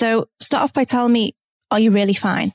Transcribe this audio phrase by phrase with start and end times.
[0.00, 1.34] So start off by telling me,
[1.70, 2.54] are you really fine?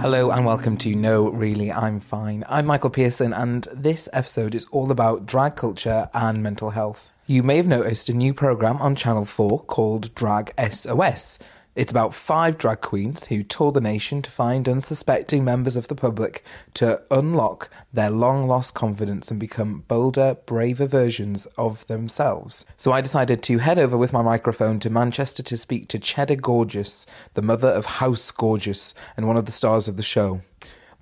[0.00, 2.44] Hello and welcome to No Really I'm Fine.
[2.48, 7.12] I'm Michael Pearson and this episode is all about drag culture and mental health.
[7.26, 11.40] You may have noticed a new program on Channel 4 called Drag SOS.
[11.76, 15.94] It's about five drag queens who tour the nation to find unsuspecting members of the
[15.94, 16.42] public
[16.72, 22.64] to unlock their long lost confidence and become bolder, braver versions of themselves.
[22.78, 26.36] So I decided to head over with my microphone to Manchester to speak to Cheddar
[26.36, 27.04] Gorgeous,
[27.34, 30.40] the mother of House Gorgeous and one of the stars of the show.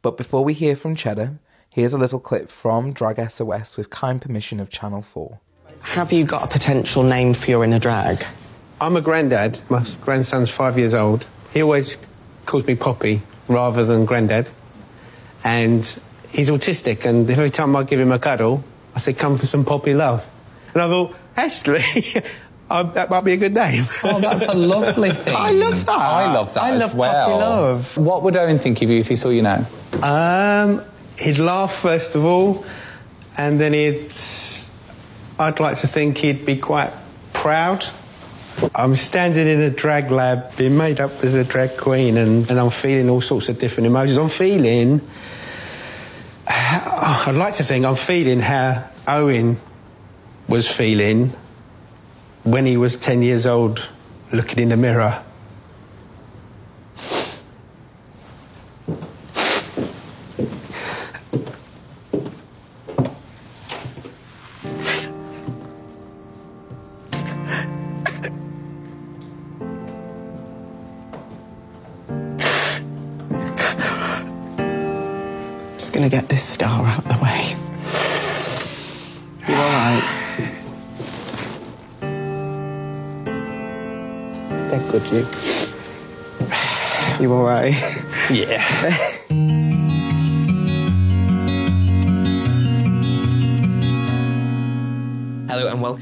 [0.03, 1.39] But before we hear from Cheddar,
[1.71, 5.39] here's a little clip from Drag SOS with kind permission of Channel 4.
[5.83, 8.27] Have you got a potential name for your inner drag?
[8.85, 9.61] I'm a granddad.
[9.71, 11.27] My grandson's five years old.
[11.55, 11.97] He always
[12.45, 14.51] calls me Poppy rather than granddad.
[15.43, 15.83] And
[16.29, 18.63] he's autistic, and every time I give him a cuddle,
[18.95, 20.29] I say, come for some Poppy love.
[20.75, 21.83] And I thought, actually,
[22.71, 23.85] I, that might be a good name.
[24.05, 25.35] Oh, that's a lovely thing.
[25.35, 25.99] I love that.
[25.99, 27.27] I love that I as love well.
[27.27, 27.97] puppy love.
[27.97, 29.67] What would Owen think of you if he saw you now?
[30.03, 30.83] Um,
[31.19, 32.67] he'd laugh first of all,
[33.39, 34.13] and then he'd.
[35.39, 36.93] I'd like to think he'd be quite
[37.33, 37.83] proud.
[38.75, 42.61] I'm standing in a drag lab, being made up as a drag queen, and, and
[42.61, 44.17] I'm feeling all sorts of different emotions.
[44.17, 45.01] I'm feeling.
[46.49, 49.57] I'd like to think I'm feeling how Owen
[50.49, 51.33] was feeling
[52.45, 53.89] when he was 10 years old,
[54.33, 55.23] looking in the mirror.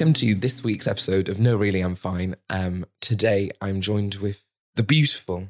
[0.02, 2.34] Welcome to this week's episode of No Really I'm Fine.
[2.50, 5.46] Um, today I'm joined with the beautiful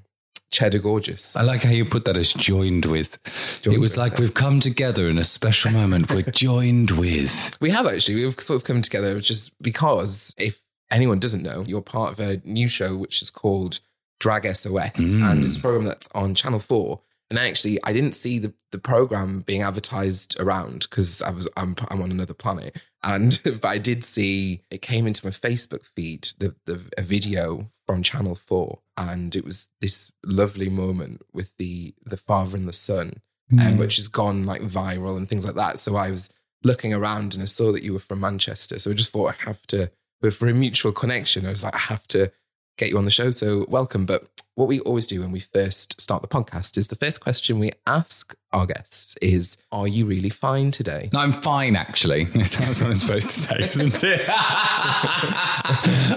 [0.50, 1.34] Cheddar Gorgeous.
[1.34, 3.18] I like how you put that as joined with.
[3.62, 3.96] Joined it was with.
[3.96, 6.10] like we've come together in a special moment.
[6.10, 7.56] We're joined with.
[7.62, 11.80] We have actually, we've sort of come together just because if anyone doesn't know, you're
[11.80, 13.80] part of a new show which is called
[14.20, 17.00] Drag SOS and it's a program that's on Channel 4.
[17.32, 21.74] And actually, I didn't see the, the program being advertised around because I was I'm,
[21.88, 22.78] I'm on another planet.
[23.02, 27.70] And but I did see it came into my Facebook feed the, the a video
[27.86, 32.74] from Channel Four, and it was this lovely moment with the the father and the
[32.74, 33.22] son,
[33.58, 35.80] um, which has gone like viral and things like that.
[35.80, 36.28] So I was
[36.62, 39.44] looking around and I saw that you were from Manchester, so I just thought I
[39.46, 42.30] have to, but for a mutual connection, I was like I have to
[42.76, 43.30] get you on the show.
[43.30, 44.06] So welcome.
[44.06, 44.24] But
[44.54, 47.70] what we always do when we first start the podcast is the first question we
[47.86, 52.24] ask our guests is, "Are you really fine today?" No, I'm fine, actually.
[52.34, 54.28] That's what I'm supposed to say, isn't it?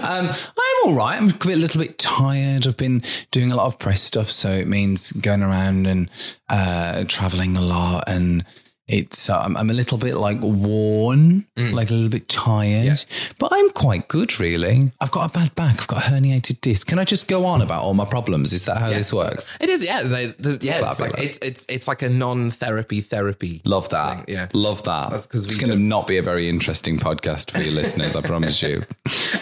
[0.02, 1.16] um, I'm all right.
[1.20, 2.66] I'm a little bit tired.
[2.66, 6.10] I've been doing a lot of press stuff, so it means going around and
[6.48, 8.04] uh, traveling a lot.
[8.06, 8.44] And
[8.88, 13.04] it's uh, I'm, I'm a little bit like worn, like a little bit tired,
[13.38, 14.92] but I'm quite good, really.
[15.00, 15.80] I've got a bad back.
[15.80, 16.86] I've got a herniated disc.
[16.86, 18.52] Can I just go on about all my problems?
[18.52, 19.44] Is that how this works?
[19.60, 20.02] It is, yeah.
[20.02, 23.60] They, the, yeah, it's like, it's, it's it's like a non-therapy therapy.
[23.64, 24.26] Love that.
[24.26, 24.48] thing, yeah.
[24.54, 25.10] Love that.
[25.10, 28.20] That's 'cause it's going to don't- be a very interesting podcast for your listeners, I
[28.22, 28.82] promise you.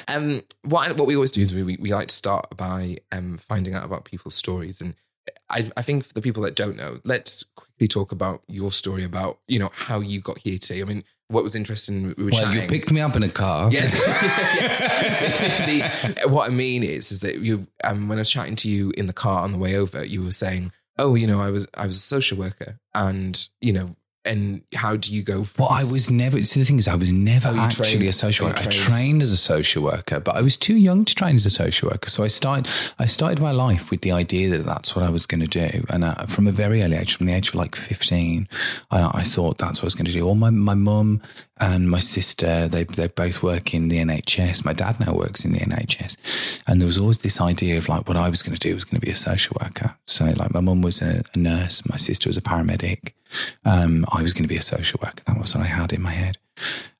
[0.06, 3.74] Um, what what we always do is we we like to start by um finding
[3.74, 4.94] out about people's stories, and
[5.48, 7.42] I I think for the people that don't know, let's
[7.78, 10.82] quickly talk about your story about you know how you got here today.
[10.82, 12.14] I mean, what was interesting.
[12.16, 12.62] We were Well, chatting.
[12.62, 13.68] you picked me up in a car.
[13.72, 13.94] Yes.
[13.94, 14.80] yes.
[16.22, 18.92] The- what I mean is, is that you, um, when I was chatting to you
[18.96, 21.66] in the car on the way over, you were saying, "Oh, you know, I was,
[21.74, 25.72] I was a social worker, and you know, and how do you go?" From Well,
[25.72, 26.42] I was never.
[26.42, 28.60] See, the thing is, I was never Oh, actually trained- a social worker.
[28.60, 28.74] I trained.
[28.88, 31.90] trained as a social worker, but I was too young to train as a social
[31.90, 32.08] worker.
[32.10, 32.68] So I started.
[32.98, 35.84] I started my life with the idea that that's what I was going to do,
[35.90, 38.48] and uh, from a very early age, from the age of like fifteen,
[38.90, 40.26] I, I thought that's what I was going to do.
[40.26, 41.20] All my my mum
[41.60, 44.64] and my sister, they they both work in the NHS.
[44.64, 46.16] My dad now works in the NHS,
[46.66, 48.84] and there was always this idea of like what I was going to do was
[48.84, 49.94] going to be a social worker.
[50.06, 53.12] So like my mum was a, a nurse, my sister was a paramedic.
[53.64, 55.22] Um, I was going to be a social worker.
[55.26, 56.38] That was what I had in my head.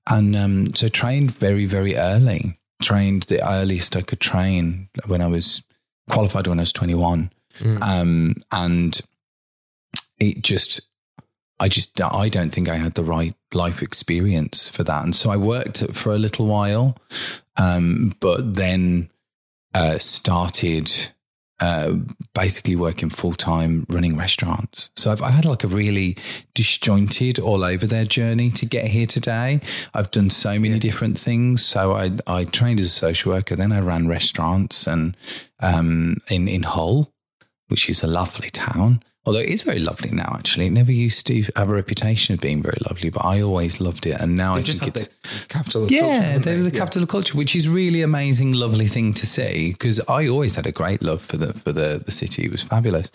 [0.08, 2.58] And um, so trained very, very early.
[2.82, 5.62] Trained the earliest I could train when I was
[6.10, 7.31] qualified when I was 21.
[7.82, 9.00] Um, and
[10.19, 10.81] it just,
[11.60, 15.04] I just, I don't think I had the right life experience for that.
[15.04, 16.98] And so I worked for a little while,
[17.56, 19.10] um, but then
[19.72, 20.90] uh, started
[21.61, 21.95] uh,
[22.35, 24.91] basically working full time running restaurants.
[24.97, 26.17] So I've, I've had like a really
[26.55, 29.61] disjointed all over their journey to get here today.
[29.93, 31.65] I've done so many different things.
[31.65, 35.17] So I, I trained as a social worker, then I ran restaurants and
[35.61, 37.12] um, in, in Hull,
[37.69, 39.03] which is a lovely town.
[39.26, 40.67] Although it is very lovely now, actually.
[40.67, 44.05] It never used to have a reputation of being very lovely, but I always loved
[44.06, 44.21] it.
[44.21, 45.06] And now I just think it's.
[45.06, 46.05] the capital of culture.
[46.05, 46.79] Yeah, haven't they were the Yeah.
[46.81, 49.73] capital of culture, which is really amazing, lovely thing to see.
[49.73, 52.62] Because I always had a great love for the for the, the city; it was
[52.62, 53.11] fabulous.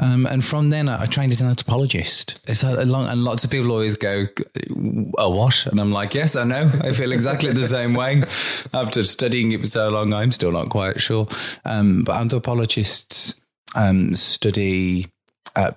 [0.00, 2.40] Um, and from then, I, I trained as an anthropologist.
[2.48, 4.26] It's a, a long, and lots of people always go,
[5.18, 6.70] "A what?" And I'm like, "Yes, I know.
[6.82, 8.22] I feel exactly the same way."
[8.74, 11.28] After studying it for so long, I'm still not quite sure.
[11.64, 13.34] Um, but anthropologists
[13.76, 15.06] um, study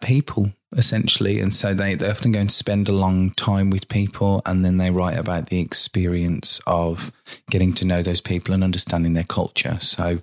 [0.02, 4.42] people essentially, and so they, they often go and spend a long time with people,
[4.46, 7.12] and then they write about the experience of
[7.50, 9.80] getting to know those people and understanding their culture.
[9.80, 10.22] So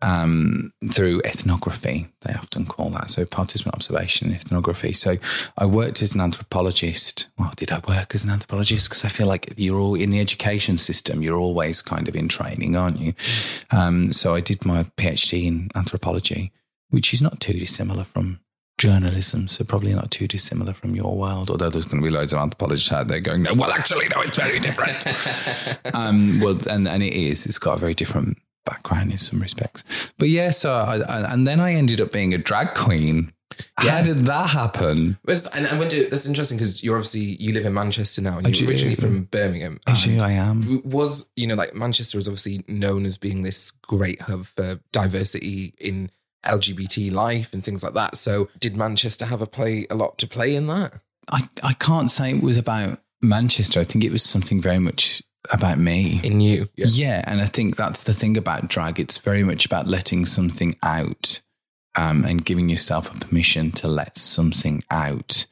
[0.00, 4.94] um, through ethnography, they often call that so participant observation ethnography.
[4.94, 5.16] So
[5.58, 7.28] I worked as an anthropologist.
[7.38, 8.88] Well, did I work as an anthropologist?
[8.88, 11.22] Because I feel like you're all in the education system.
[11.22, 13.12] You're always kind of in training, aren't you?
[13.70, 16.50] Um, so I did my PhD in anthropology,
[16.88, 18.40] which is not too dissimilar from
[18.82, 21.50] journalism, so probably not too dissimilar from your world.
[21.50, 24.22] Although there's going to be loads of anthropologists out there going, "No, well, actually, no,
[24.22, 25.06] it's very different."
[25.94, 27.46] um, well, and and it is.
[27.46, 29.84] It's got a very different background in some respects.
[30.18, 33.32] But yeah, so I, I, and then I ended up being a drag queen.
[33.76, 35.18] How did that happen?
[35.24, 38.46] But and I wonder that's interesting because you're obviously you live in Manchester now and
[38.48, 38.68] I you're do.
[38.68, 39.78] originally from Birmingham.
[39.86, 40.82] Actually, and I am.
[40.84, 45.74] was you know like Manchester is obviously known as being this great hub for diversity
[45.78, 46.10] in
[46.44, 48.16] LGBT life and things like that.
[48.16, 50.94] So did Manchester have a play a lot to play in that?
[51.30, 53.80] I, I can't say it was about Manchester.
[53.80, 56.20] I think it was something very much about me.
[56.22, 56.86] In you, yeah.
[56.88, 58.98] Yeah, and I think that's the thing about drag.
[58.98, 61.40] It's very much about letting something out
[61.94, 65.46] um, and giving yourself a permission to let something out.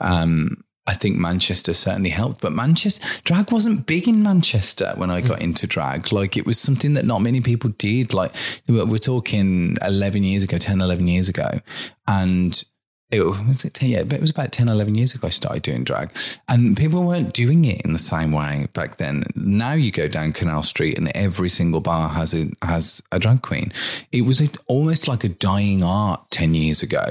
[0.00, 5.22] Um, I think Manchester certainly helped, but Manchester drag wasn't big in Manchester when I
[5.22, 5.44] got mm.
[5.44, 6.12] into drag.
[6.12, 8.12] Like it was something that not many people did.
[8.12, 8.34] Like
[8.68, 11.60] we're we're talking 11 years ago, 10, 11 years ago.
[12.06, 12.62] And
[13.10, 15.84] it was it, yeah, but it was about 10, 11 years ago I started doing
[15.84, 16.10] drag.
[16.48, 19.24] And people weren't doing it in the same way back then.
[19.36, 23.42] Now you go down Canal Street and every single bar has a has a drag
[23.42, 23.72] queen.
[24.10, 27.04] It was a, almost like a dying art 10 years ago.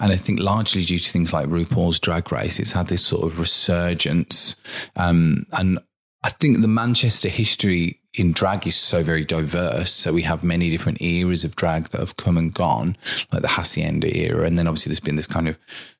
[0.00, 3.24] And I think largely due to things like RuPaul's Drag Race, it's had this sort
[3.24, 4.56] of resurgence.
[4.96, 5.78] Um, and
[6.22, 9.92] I think the Manchester history in drag is so very diverse.
[9.92, 12.96] So we have many different eras of drag that have come and gone,
[13.32, 15.58] like the Hacienda era, and then obviously there's been this kind of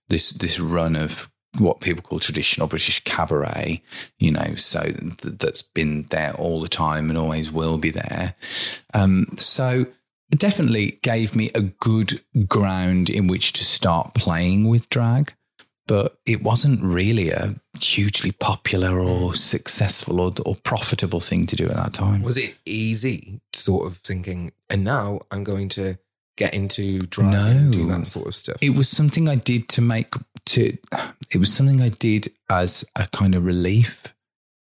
[0.08, 3.82] this this run of what people call traditional British cabaret,
[4.18, 8.34] you know, so th- that's been there all the time and always will be there.
[8.94, 9.86] Um, so
[10.30, 15.34] it definitely gave me a good ground in which to start playing with drag
[15.90, 21.64] but it wasn't really a hugely popular or successful or, or profitable thing to do
[21.69, 22.22] at that time.
[22.22, 25.98] Was it easy, sort of thinking, and now I'm going to
[26.37, 27.44] get into drag No.
[27.44, 28.58] and do that sort of stuff?
[28.60, 30.14] It was something I did to make
[30.46, 30.78] to.
[31.32, 34.14] It was something I did as a kind of relief,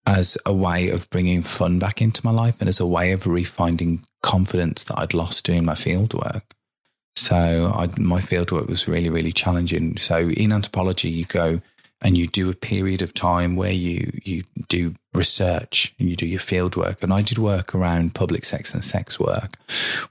[0.06, 3.26] as a way of bringing fun back into my life, and as a way of
[3.26, 6.56] refinding confidence that I'd lost doing my field work.
[7.20, 9.98] So I, my field work was really, really challenging.
[9.98, 11.62] So in anthropology, you go
[12.02, 16.26] and you do a period of time where you you do research and you do
[16.26, 17.04] your field work.
[17.04, 19.56] And I did work around public sex and sex work,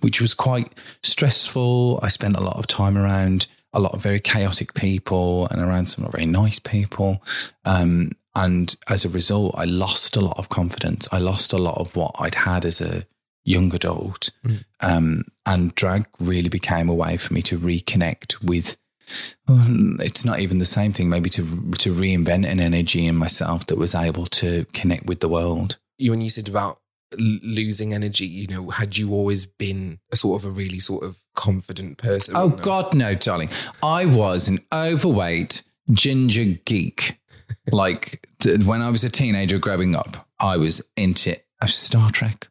[0.01, 0.73] which was quite
[1.03, 1.99] stressful.
[2.03, 5.87] I spent a lot of time around a lot of very chaotic people and around
[5.87, 7.23] some not very nice people.
[7.65, 11.09] Um, and as a result, I lost a lot of confidence.
[11.11, 13.07] I lost a lot of what I'd had as a
[13.55, 14.31] young adult.
[14.81, 18.77] Um, and drag really became a way for me to reconnect with.
[19.49, 21.09] um, It's not even the same thing.
[21.09, 21.43] Maybe to
[21.85, 25.79] to reinvent an energy in myself that was able to connect with the world.
[25.99, 26.75] you when you said about
[27.19, 31.03] l- losing energy, you know, had you always been a sort of a really sort
[31.05, 32.37] of confident person?
[32.37, 32.57] Oh No?
[32.57, 33.51] God, no, darling!
[33.83, 37.19] I was an overweight ginger geek.
[37.73, 38.27] like
[38.65, 41.37] when I was a teenager growing up, I was into
[41.67, 42.49] Star Trek.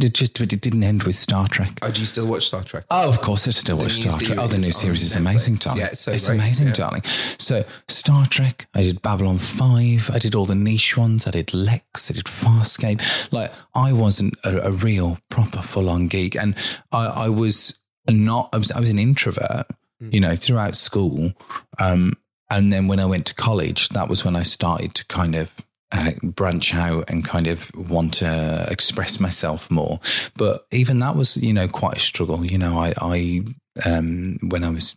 [0.00, 1.78] It just it didn't end with Star Trek.
[1.82, 2.84] Oh, do you still watch Star Trek?
[2.90, 4.38] Oh, of course, I still watch Star Trek.
[4.40, 5.80] Oh, the new series is amazing, darling.
[5.80, 6.72] Yeah, it's so it's great, amazing, yeah.
[6.74, 7.02] darling.
[7.04, 11.48] So, Star Trek, I did Babylon 5, I did all the niche ones, I did
[11.48, 13.32] Lexx, I did Farscape.
[13.32, 16.34] Like, I wasn't a, a real, proper, full on geek.
[16.34, 16.56] And
[16.90, 19.66] I, I was not, I was, I was an introvert,
[20.00, 20.08] Hmm.
[20.12, 21.32] you know, throughout school.
[21.78, 22.14] Um,
[22.50, 25.52] and then when I went to college, that was when I started to kind of
[25.94, 30.00] uh, branch out and kind of want to express myself more.
[30.36, 32.44] But even that was, you know, quite a struggle.
[32.44, 33.44] You know, I, I
[33.86, 34.96] um, when I was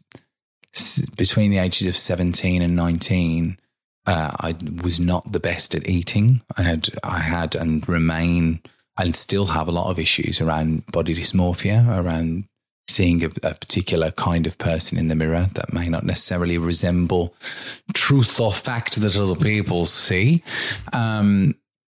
[1.15, 3.57] between the ages of 17 and 19,
[4.07, 6.41] uh, I was not the best at eating.
[6.57, 8.61] I had, I had and remain
[8.97, 12.45] and still have a lot of issues around body dysmorphia, around
[12.87, 17.33] seeing a, a particular kind of person in the mirror that may not necessarily resemble
[17.93, 20.43] truth or fact that other people see.
[20.93, 21.55] Um,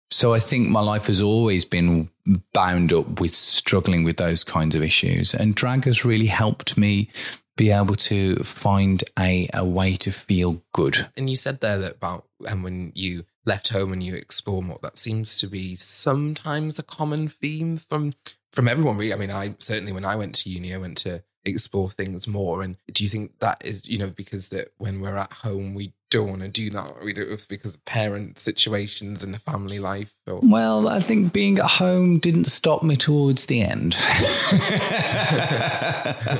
[0.10, 2.10] so I think my life has always been
[2.54, 5.34] bound up with struggling with those kinds of issues.
[5.34, 7.10] And drag has really helped me
[7.56, 11.08] be able to find a, a way to feel good.
[11.16, 14.80] And you said there that about and when you left home and you explore more,
[14.82, 18.14] that seems to be sometimes a common theme from
[18.52, 18.98] from everyone.
[18.98, 22.28] Really, I mean, I certainly when I went to uni, I went to explore things
[22.28, 22.62] more.
[22.62, 25.94] And do you think that is you know because that when we're at home we
[26.10, 27.04] don't want to do that?
[27.04, 30.14] We do it because of parent situations and the family life.
[30.28, 33.96] Or Well, I think being at home didn't stop me towards the end.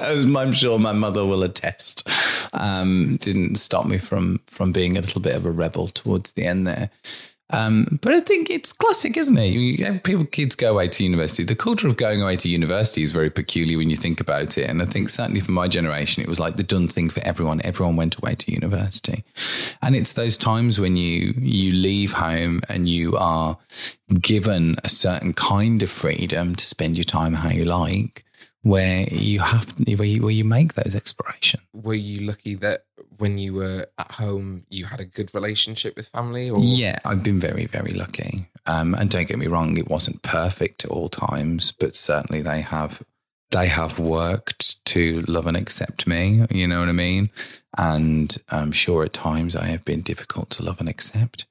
[0.02, 2.08] As I'm sure my mother will attest.
[2.54, 6.46] Um, didn't stop me from from being a little bit of a rebel towards the
[6.46, 6.90] end there.
[7.52, 9.48] Um, but I think it's classic, isn't it?
[9.48, 11.44] You people, kids go away to university.
[11.44, 14.70] The culture of going away to university is very peculiar when you think about it.
[14.70, 17.62] And I think certainly for my generation, it was like the done thing for everyone.
[17.64, 19.24] Everyone went away to university,
[19.82, 23.58] and it's those times when you you leave home and you are
[24.22, 28.26] given a certain kind of freedom to spend your time how you like,
[28.64, 31.64] where you have where you, where you make those explorations.
[31.74, 32.86] were you lucky that
[33.18, 36.50] when you were at home you had a good relationship with family?
[36.50, 38.48] Or Yeah, I've been very, very lucky.
[38.66, 42.62] Um, and don't get me wrong, it wasn't perfect at all times, but certainly they
[42.62, 43.02] have
[43.50, 46.46] they have worked to love and accept me.
[46.50, 47.30] You know what I mean?
[47.78, 51.46] And I'm sure at times I have been difficult to love and accept.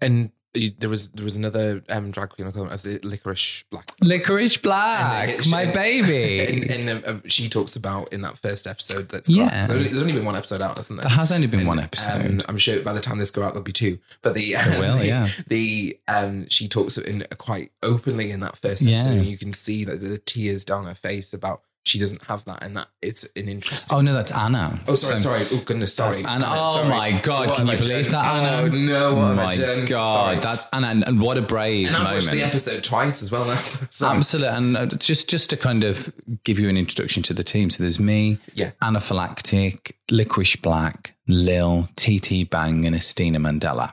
[0.00, 2.48] and you- there was there was another um, drag queen.
[2.48, 3.86] I call it Liquorice Black.
[4.02, 6.38] Liquorice And Black, it- my baby.
[6.68, 9.44] And, and um, she talks about in that first episode that's Yeah.
[9.44, 9.62] yeah.
[9.66, 11.02] So there's only been one episode out, isn't there?
[11.04, 12.24] there has only been And, one episode.
[12.26, 13.98] um, I'm sure by the time this go out, there'll be two.
[14.22, 15.28] But the um, will, the, yeah.
[15.46, 18.96] the um, she talks in quite openly in that first Yeah.
[18.96, 22.44] episode, and you can see that the tears down her face about she doesn't have
[22.44, 23.96] that, and that it's an interesting.
[23.96, 24.78] oh no, that's Anna.
[24.86, 25.46] Oh, sorry, So- sorry.
[25.52, 26.18] Oh, goodness, sorry.
[26.18, 26.30] Anna.
[26.30, 26.88] Anna, Oh sorry.
[26.90, 27.48] my God!
[27.48, 28.12] What Can you I believe done?
[28.12, 28.62] that, Anna?
[28.62, 29.84] Oh, no, what have my I done?
[29.86, 30.40] God, Sorry.
[30.40, 32.16] that's Anna, and, and what a brave And I've moment.
[32.24, 33.46] watched the episode twice as well.
[33.46, 33.54] Now.
[34.16, 36.12] Absolutely, and uh, just just to kind of
[36.44, 37.70] give you an introduction to the team.
[37.70, 38.72] So there's me, Yeah.
[38.82, 43.92] Anaphylactic, Liquorice Black, Lill, TT Bang, and Estina Mandela.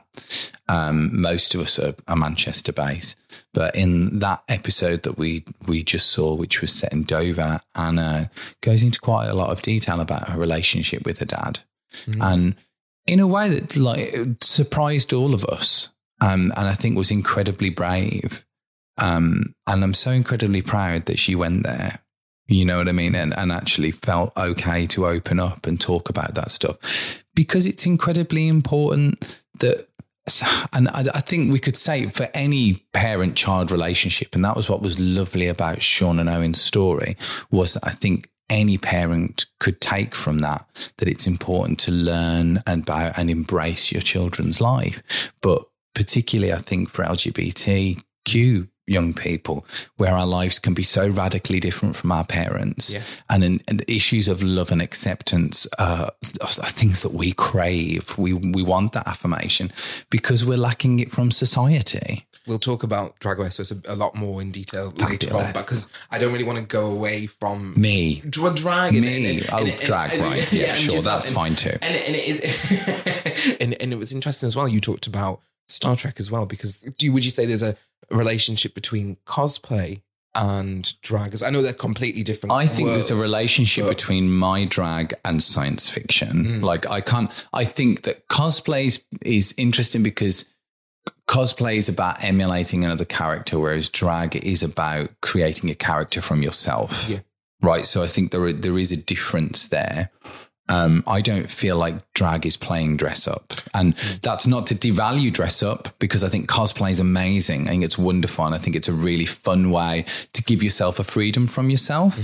[0.68, 3.16] Um, most of us are, are Manchester based,
[3.52, 8.30] but in that episode that we we just saw, which was set in Dover, Anna
[8.62, 11.60] goes into quite a lot of detail about her relationship with her dad,
[12.20, 12.56] and
[13.06, 15.90] in a way that like surprised all of us,
[16.20, 18.44] um, and I think was incredibly brave.
[18.98, 21.98] Um, and I'm so incredibly proud that she went there.
[22.48, 23.14] You know what I mean?
[23.14, 27.86] And, and actually felt okay to open up and talk about that stuff because it's
[27.86, 29.88] incredibly important that,
[30.72, 34.82] and I, think we could say for any parent child relationship, and that was what
[34.82, 37.16] was lovely about Sean and Owen's story,
[37.52, 42.62] was that I think any parent could take from that that it's important to learn
[42.66, 45.32] about and embrace your children's life.
[45.40, 49.66] But particularly, I think for LGBTQ young people,
[49.96, 53.02] where our lives can be so radically different from our parents, Yeah.
[53.28, 58.16] and, in, and issues of love and acceptance uh, are things that we crave.
[58.16, 59.72] We we want that affirmation
[60.10, 62.26] because we're lacking it from society.
[62.46, 65.46] We'll talk about Drag Race a, a lot more in detail later Fabulous.
[65.46, 68.20] on because I don't really want to go away from Me.
[68.20, 68.92] dra- drag.
[68.92, 68.98] Me.
[68.98, 70.52] and- and- Oh, and- drag, and- right.
[70.52, 71.70] Yeah, and sure, that's fine too.
[71.82, 74.68] And, and it is, and, and it was interesting as well.
[74.68, 77.76] You talked about Star Trek as well because do you, would you say there's a
[78.10, 80.02] relationship between cosplay
[80.34, 81.42] and drag?
[81.42, 82.52] I know they're completely different.
[82.52, 86.56] I think there's a relationship but- between my drag and science fiction.
[86.56, 86.60] Hmm.
[86.60, 87.30] Like I can't.
[87.52, 90.52] I think that cosplay is, is interesting because
[91.28, 97.08] cosplay is about emulating another character, whereas drag is about creating a character from yourself.
[97.08, 97.20] Yeah.
[97.62, 97.86] Right.
[97.86, 100.10] So I think there are, there is a difference there.
[100.68, 103.52] Um, I don't feel like drag is playing dress up.
[103.72, 107.68] And that's not to devalue dress up because I think cosplay is amazing.
[107.68, 108.44] I think it's wonderful.
[108.44, 112.18] And I think it's a really fun way to give yourself a freedom from yourself.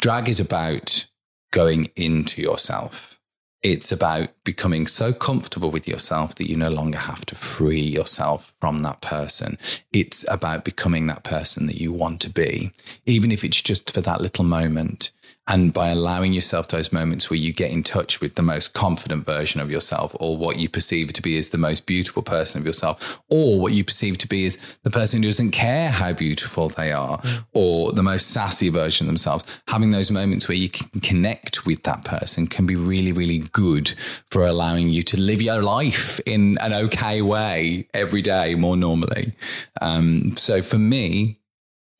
[0.00, 1.06] Drag is about
[1.52, 3.20] going into yourself.
[3.62, 8.52] It's about becoming so comfortable with yourself that you no longer have to free yourself
[8.60, 9.56] from that person.
[9.90, 12.72] It's about becoming that person that you want to be,
[13.06, 15.12] even if it's just for that little moment.
[15.46, 19.26] And by allowing yourself those moments where you get in touch with the most confident
[19.26, 22.66] version of yourself, or what you perceive to be as the most beautiful person of
[22.66, 26.70] yourself, or what you perceive to be as the person who doesn't care how beautiful
[26.70, 27.20] they are,
[27.52, 31.82] or the most sassy version of themselves, having those moments where you can connect with
[31.82, 33.94] that person can be really, really good
[34.30, 39.34] for allowing you to live your life in an okay way every day more normally.
[39.82, 41.38] Um, so for me,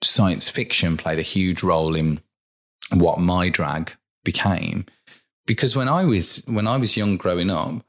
[0.02, 2.20] science fiction played a huge role in
[2.92, 3.92] what my drag
[4.24, 4.86] became.
[5.46, 7.84] Because when I was when I was young growing up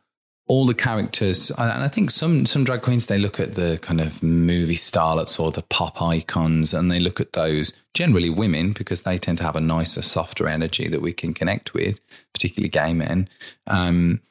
[0.47, 3.99] all the characters and I think some some drag queens they look at the kind
[3.99, 9.01] of movie starlets or the pop icons and they look at those generally women because
[9.01, 11.99] they tend to have a nicer softer energy that we can connect with
[12.33, 13.27] particularly gay men.
[13.65, 14.21] Um,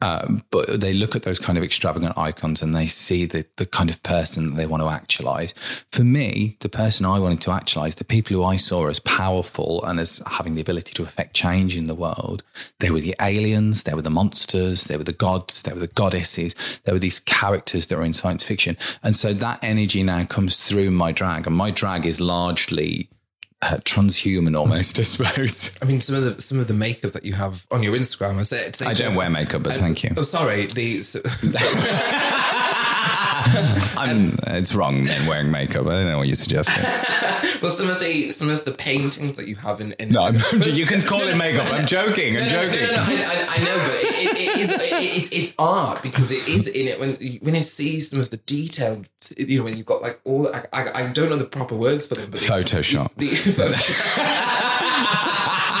[0.00, 3.66] um, but they look at those kind of extravagant icons and they see the, the
[3.66, 5.54] kind of person that they want to actualize.
[5.90, 9.84] For me, the person I wanted to actualize, the people who I saw as powerful
[9.84, 12.44] and as having the ability to affect change in the world,
[12.78, 15.88] they were the aliens, they were the monsters, they were the gods, they were the
[15.88, 18.76] goddesses, they were these characters that are in science fiction.
[19.02, 23.08] And so that energy now comes through my drag, and my drag is largely
[23.60, 25.76] uh, transhuman almost, I suppose.
[25.82, 28.38] I mean, some of the some of the makeup that you have on your Instagram.
[28.38, 30.10] I say, say I don't wear makeup, but thank you.
[30.16, 30.66] Oh, sorry.
[30.66, 31.20] The so,
[33.98, 35.86] I'm, it's wrong men wearing makeup.
[35.86, 36.84] I don't know what you're suggesting.
[37.62, 39.92] well, some of the some of the paintings that you have in.
[39.92, 41.72] in No, I'm, you can call it makeup.
[41.72, 42.36] I'm joking.
[42.36, 42.80] I'm No, no, joking.
[42.82, 45.54] No, no, no, I, I, I know, but it, it, it is it, it, it's
[45.58, 49.04] art because it is in it when when you see some of the detail.
[49.36, 52.06] You know, when you've got like all I, I, I don't know the proper words
[52.06, 53.10] for them, but the- Photoshop.
[53.16, 55.27] The, Photoshop.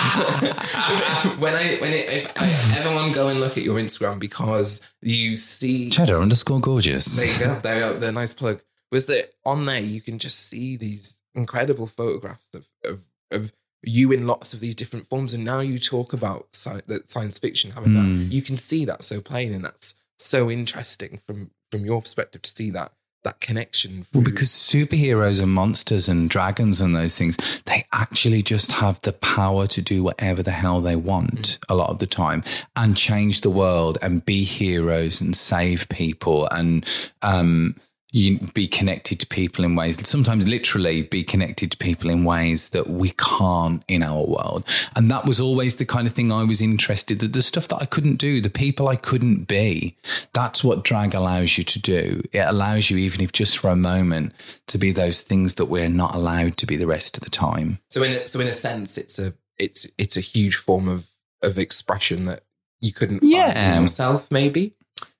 [1.38, 4.18] when I when it, if I ever want to go and look at your Instagram
[4.18, 7.16] because you see Cheddar underscore gorgeous.
[7.16, 7.60] there you go.
[7.60, 8.62] There, they're a nice plug.
[8.90, 9.80] Was that on there?
[9.80, 13.00] You can just see these incredible photographs of, of,
[13.30, 15.34] of you in lots of these different forms.
[15.34, 18.00] And now you talk about sci- that science fiction having that.
[18.00, 18.30] Hmm.
[18.30, 22.50] You can see that so plain, and that's so interesting from from your perspective to
[22.50, 22.92] see that
[23.28, 24.06] that connection.
[24.14, 27.36] Well, because superheroes and monsters and dragons and those things,
[27.66, 31.90] they actually just have the power to do whatever the hell they want a lot
[31.90, 32.42] of the time
[32.74, 36.88] and change the world and be heroes and save people and
[37.22, 37.76] um,
[38.10, 42.70] you be connected to people in ways, sometimes literally be connected to people in ways
[42.70, 44.64] that we can't in our world.
[44.96, 47.82] And that was always the kind of thing I was interested that the stuff that
[47.82, 49.96] I couldn't do, the people I couldn't be.
[50.32, 52.22] That's what drag allows you to do.
[52.32, 54.32] It allows you, even if just for a moment,
[54.68, 57.78] to be those things that we're not allowed to be the rest of the time.
[57.88, 61.08] so in a, so in a sense, it's a it's it's a huge form of
[61.42, 62.40] of expression that
[62.80, 63.74] you couldn't find Yeah.
[63.76, 64.74] in yourself, maybe.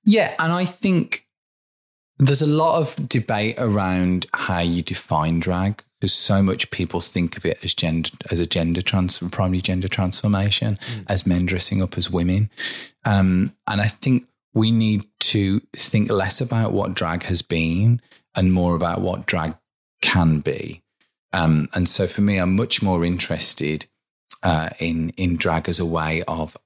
[0.05, 1.27] Yeah, and I think
[2.19, 7.37] there's a lot of debate around how you define drag because so much people think
[7.37, 10.79] of it as gender as a gender trans primary gender transformation
[11.09, 12.51] as men dressing up as women,
[13.05, 18.01] um, and I think we need to think less about what drag has been
[18.35, 19.55] and more about what drag
[20.01, 20.83] can be.
[21.33, 23.87] Um, and so for me, I'm much more interested
[24.43, 26.57] uh, in in drag as a way of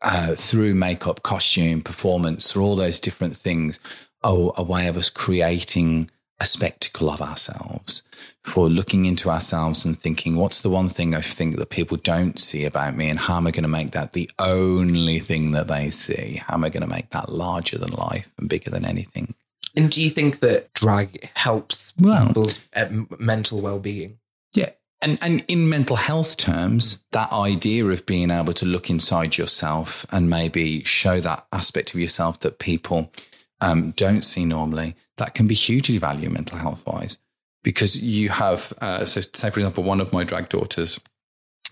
[0.00, 3.78] uh, through makeup, costume, performance, through all those different things,
[4.24, 8.02] a, a way of us creating a spectacle of ourselves,
[8.42, 12.36] for looking into ourselves and thinking, what's the one thing I think that people don't
[12.38, 15.68] see about me, and how am I going to make that the only thing that
[15.68, 16.42] they see?
[16.44, 19.34] How am I going to make that larger than life and bigger than anything?
[19.76, 24.18] And do you think that drag helps Well- people's uh, mental well being?
[24.52, 24.70] Yeah.
[25.00, 30.06] And, and in mental health terms, that idea of being able to look inside yourself
[30.12, 33.10] and maybe show that aspect of yourself that people
[33.62, 37.18] um, don't see normally, that can be hugely valuable mental health wise.
[37.62, 40.98] Because you have, uh, so say, for example, one of my drag daughters,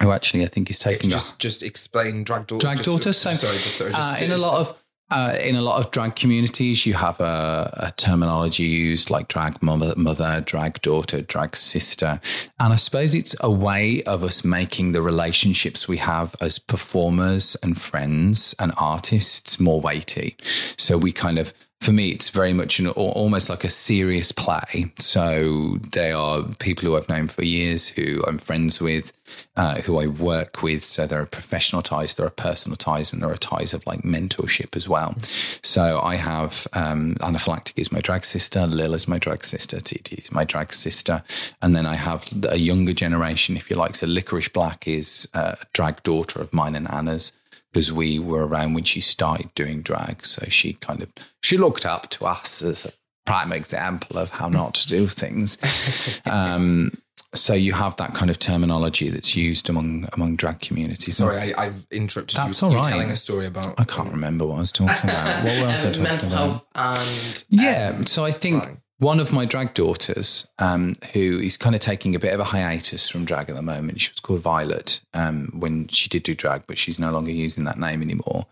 [0.01, 2.63] who actually I think is taking a just just explain drag daughters.
[2.63, 3.19] drag just- daughters.
[3.19, 4.77] So, sorry, just, sorry, just, uh, in a lot of
[5.11, 9.61] uh, in a lot of drag communities, you have a, a terminology used like drag
[9.61, 12.21] mother, mother, drag daughter, drag sister,
[12.61, 17.57] and I suppose it's a way of us making the relationships we have as performers
[17.63, 20.37] and friends and artists more weighty.
[20.79, 24.93] So we kind of for me, it's very much an, almost like a serious play.
[24.99, 29.15] So they are people who I've known for years, who I'm friends with,
[29.57, 30.85] uh, who I work with.
[30.85, 34.03] So there are professional ties, there are personal ties, and there are ties of like
[34.03, 35.15] mentorship as well.
[35.63, 39.81] So I have um, Anna Phylactic is my drag sister, Lill is my drag sister,
[39.81, 41.23] TT is my drag sister,
[41.63, 43.95] and then I have a younger generation, if you like.
[43.95, 47.33] So Liquorice Black is uh, a drag daughter of mine and Anna's.
[47.73, 50.25] Because we were around when she started doing drag.
[50.25, 52.93] So she kind of she looked up to us as a
[53.27, 55.59] prime example of how not to do things.
[56.27, 56.93] Um,
[57.33, 61.17] so you have that kind of terminology that's used among among drag communities.
[61.19, 62.69] Sorry, I, I've interrupted That's you.
[62.69, 65.45] all You telling a story about I can't remember what I was talking about.
[65.45, 66.39] What else was I um, talking mental about?
[66.39, 67.93] health and Yeah.
[67.97, 68.81] um, so I think fine.
[69.01, 72.45] One of my drag daughters, um, who is kind of taking a bit of a
[72.45, 76.35] hiatus from drag at the moment, she was called Violet um, when she did do
[76.35, 78.47] drag, but she's no longer using that name anymore.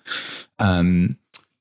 [0.58, 1.18] Um,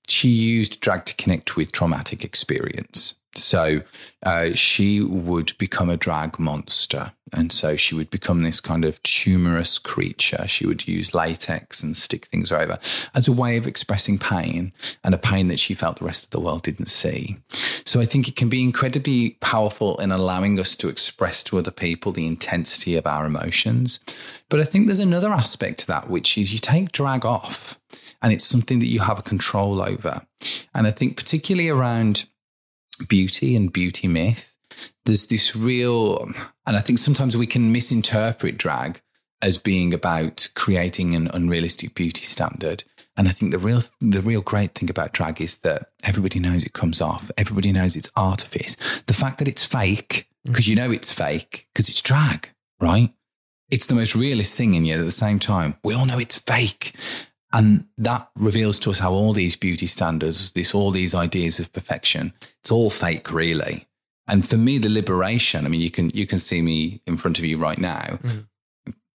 [0.08, 3.16] she used drag to connect with traumatic experience.
[3.38, 3.82] So
[4.24, 7.14] uh, she would become a drag monster.
[7.34, 10.48] And so she would become this kind of tumorous creature.
[10.48, 12.80] She would use latex and stick things over
[13.14, 14.72] as a way of expressing pain
[15.04, 17.38] and a pain that she felt the rest of the world didn't see.
[17.50, 21.72] So I think it can be incredibly powerful in allowing us to express to other
[21.72, 24.00] people the intensity of our emotions.
[24.48, 27.78] But I think there's another aspect to that, which is you take drag off
[28.22, 30.26] and it's something that you have a control over.
[30.74, 32.28] And I think, particularly around
[33.08, 34.56] beauty and beauty myth,
[35.06, 36.30] there's this real,
[36.66, 39.02] and I think sometimes we can misinterpret drag
[39.42, 42.84] as being about creating an unrealistic beauty standard.
[43.16, 46.64] And I think the real, the real great thing about drag is that everybody knows
[46.64, 47.32] it comes off.
[47.38, 48.76] Everybody knows it's artifice.
[49.08, 50.52] The fact that it's fake, mm.
[50.52, 53.14] because you know it's fake, because it's drag, right?
[53.70, 56.40] It's the most realist thing, in you at the same time, we all know it's
[56.40, 56.96] fake.
[57.54, 61.72] And that reveals to us how all these beauty standards, this all these ideas of
[61.72, 63.88] perfection, it's all fake, really.
[64.28, 67.40] And for me, the liberation, I mean, you can you can see me in front
[67.40, 68.20] of you right now.
[68.22, 68.40] Mm-hmm.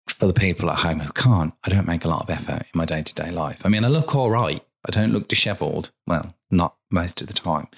[0.08, 2.78] For the people at home who can't, I don't make a lot of effort in
[2.78, 3.62] my day to day life.
[3.64, 4.62] I mean, I look all right.
[4.86, 5.90] I don't look disheveled.
[6.06, 7.68] Well, not most of the time.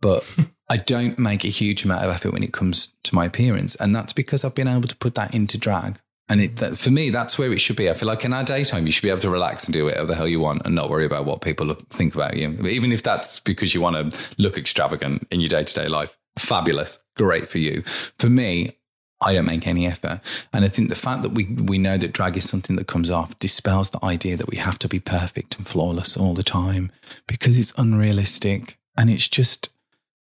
[0.00, 0.24] But
[0.68, 3.76] I don't make a huge amount of effort when it comes to my appearance.
[3.76, 6.00] And that's because I've been able to put that into drag.
[6.28, 7.88] And it, that, for me, that's where it should be.
[7.88, 10.06] I feel like in our daytime, you should be able to relax and do whatever
[10.06, 12.50] the hell you want and not worry about what people look, think about you.
[12.66, 16.16] Even if that's because you want to look extravagant in your day to day life,
[16.36, 17.82] fabulous, great for you.
[17.82, 18.76] For me,
[19.24, 20.20] I don't make any effort.
[20.52, 23.08] And I think the fact that we, we know that drag is something that comes
[23.08, 26.92] off dispels the idea that we have to be perfect and flawless all the time
[27.26, 29.70] because it's unrealistic and it's just,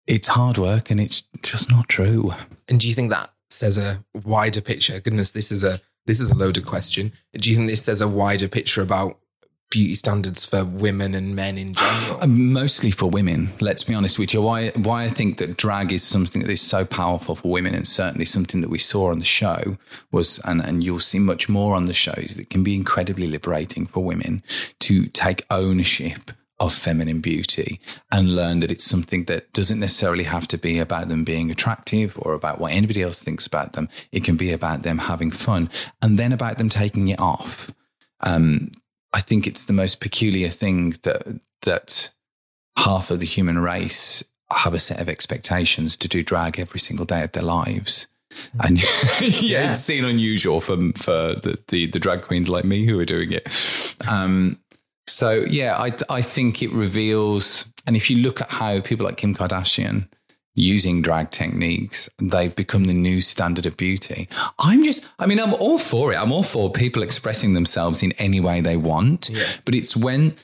[0.07, 2.33] it's hard work and it's just not true.
[2.69, 4.99] And do you think that says a wider picture?
[4.99, 5.81] Goodness, this is a
[6.11, 7.13] this is a loaded question.
[7.35, 9.21] Do you think this says a wider picture about
[9.71, 12.19] beauty standards for women and men in general?
[12.21, 13.51] Um, Mostly for women.
[13.61, 14.43] Let's be honest with you.
[14.43, 14.71] Why?
[14.71, 18.25] Why I think that drag is something that is so powerful for women, and certainly
[18.25, 19.77] something that we saw on the show
[20.11, 22.35] was, and and you'll see much more on the shows.
[22.37, 24.43] That can be incredibly liberating for women
[24.81, 27.81] to take ownership of feminine beauty
[28.13, 32.17] and learn that it's something that doesn't necessarily have to be about them being attractive
[32.19, 33.89] or about what anybody else thinks about them.
[34.13, 35.71] It can be about them having fun
[36.03, 37.73] and then about them taking it off.
[38.21, 38.73] Um,
[39.15, 41.27] I think it's the most peculiar thing that
[41.63, 42.11] that
[42.77, 47.07] half of the human race have a set of expectations to do drag every single
[47.07, 48.07] day of their lives.
[48.63, 48.79] And
[49.21, 53.07] yeah, it's seen unusual for for the, the the drag queens like me who are
[53.07, 53.97] doing it.
[54.07, 54.59] Um,
[55.11, 59.17] so yeah, I I think it reveals, and if you look at how people like
[59.17, 60.09] Kim Kardashian
[60.55, 64.29] using drag techniques, they've become the new standard of beauty.
[64.59, 66.17] I'm just, I mean, I'm all for it.
[66.17, 69.31] I'm all for people expressing themselves in any way they want.
[69.65, 70.35] But it's when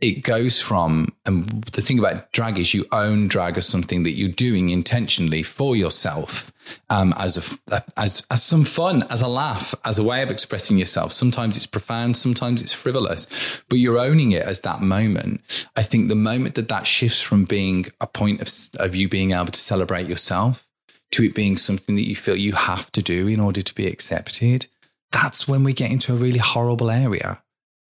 [0.00, 4.12] it goes from, and the thing about drag is you own drag as something that
[4.12, 6.52] you're doing intentionally for yourself,
[6.90, 10.78] um, as a as as some fun, as a laugh, as a way of expressing
[10.78, 11.12] yourself.
[11.12, 15.66] Sometimes it's profound, sometimes it's frivolous, but you're owning it as that moment.
[15.76, 18.48] I think the moment that that shifts from being a point of
[18.80, 20.66] of you being able to celebrate yourself
[21.12, 23.86] to it being something that you feel you have to do in order to be
[23.86, 24.66] accepted,
[25.12, 27.42] that's when we get into a really horrible area,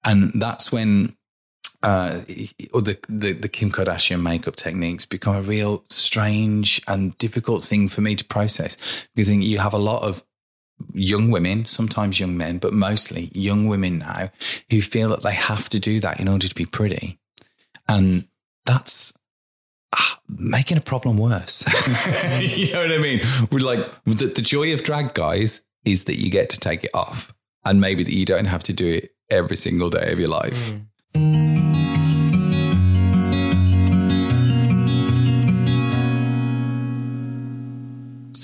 [0.04, 1.15] and that's when
[1.82, 2.20] uh,
[2.72, 7.88] or the, the the Kim Kardashian makeup techniques become a real strange and difficult thing
[7.88, 8.76] for me to process
[9.14, 10.24] because you have a lot of
[10.92, 14.30] young women, sometimes young men, but mostly young women now
[14.70, 17.18] who feel that they have to do that in order to be pretty,
[17.88, 18.26] and
[18.64, 19.12] that's
[19.94, 21.64] ah, making a problem worse.
[22.40, 23.20] you know what I mean?
[23.50, 26.90] We're like the, the joy of drag, guys, is that you get to take it
[26.94, 30.28] off, and maybe that you don't have to do it every single day of your
[30.28, 30.72] life.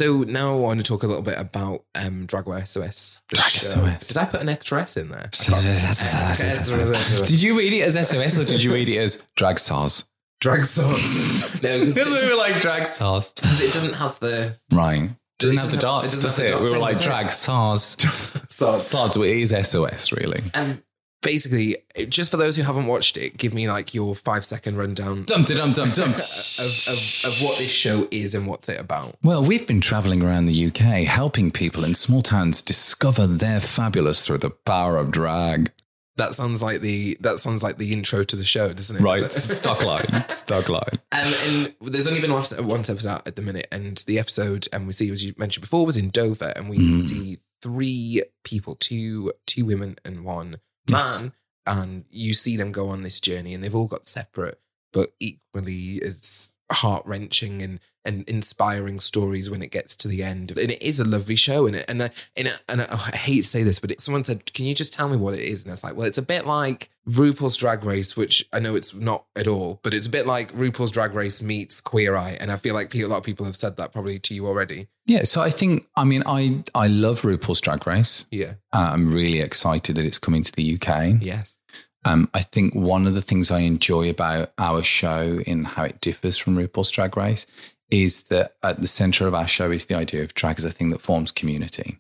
[0.03, 3.23] So now I want to talk a little bit about um, Dragware SOS.
[3.29, 3.45] Drag.
[3.49, 4.09] SOS.
[4.09, 5.29] Did I put an extra S in there?
[7.29, 10.05] Did you read it as SOS or did you read it as drag SARS?
[10.41, 10.87] Drag song.
[11.63, 13.33] no, because we were like drag SARS.
[13.35, 15.11] Because it doesn't have the Right.
[15.39, 16.51] Doesn't It have the doesn't have- dots, does it?
[16.57, 17.97] the We were like drag SARS.
[18.51, 20.41] SARS, it is SOS, really.
[20.55, 20.83] Um,
[21.23, 21.77] basically,
[22.09, 25.45] just for those who haven't watched it, give me like your five second rundown Dum
[25.45, 26.11] dum dum dum.
[26.13, 29.17] of, of, of what this show is and what's it about.
[29.23, 34.27] Well, we've been traveling around the UK helping people in small towns discover their fabulous
[34.27, 35.71] through the power of drag.
[36.17, 39.01] That sounds like the that sounds like the intro to the show, doesn't it?
[39.01, 40.99] Right, stock line, stock line.
[41.11, 44.19] Um, and there's only been one episode, one episode out at the minute, and the
[44.19, 47.01] episode, and we see, as you mentioned before, was in Dover, and we Mm.
[47.01, 51.21] see three people, two two women and one Yes.
[51.21, 51.33] man,
[51.67, 54.59] and you see them go on this journey, and they've all got separate
[54.93, 60.51] but equally as heart wrenching and and inspiring stories when it gets to the end.
[60.53, 63.11] And it is a lovely show, and it, and I, and I, and I, oh,
[63.13, 65.35] I hate to say this, but it, someone said, "Can you just tell me what
[65.35, 68.61] it is?" And it's like, well, it's a bit like RuPaul's Drag Race, which I
[68.61, 72.17] know it's not at all, but it's a bit like RuPaul's Drag Race meets Queer
[72.17, 74.47] Eye, and I feel like a lot of people have said that probably to you
[74.47, 74.89] already.
[75.07, 78.27] Yeah, so I think, I mean, I I love RuPaul's Drag Race.
[78.31, 78.55] Yeah.
[78.73, 81.21] Uh, I'm really excited that it's coming to the UK.
[81.21, 81.59] Yes.
[82.05, 86.01] Um, I think one of the things I enjoy about our show in how it
[86.01, 87.47] differs from RuPaul's Drag Race
[87.93, 90.71] is that at the center of our show is the idea of drag as a
[90.71, 91.99] thing that forms community,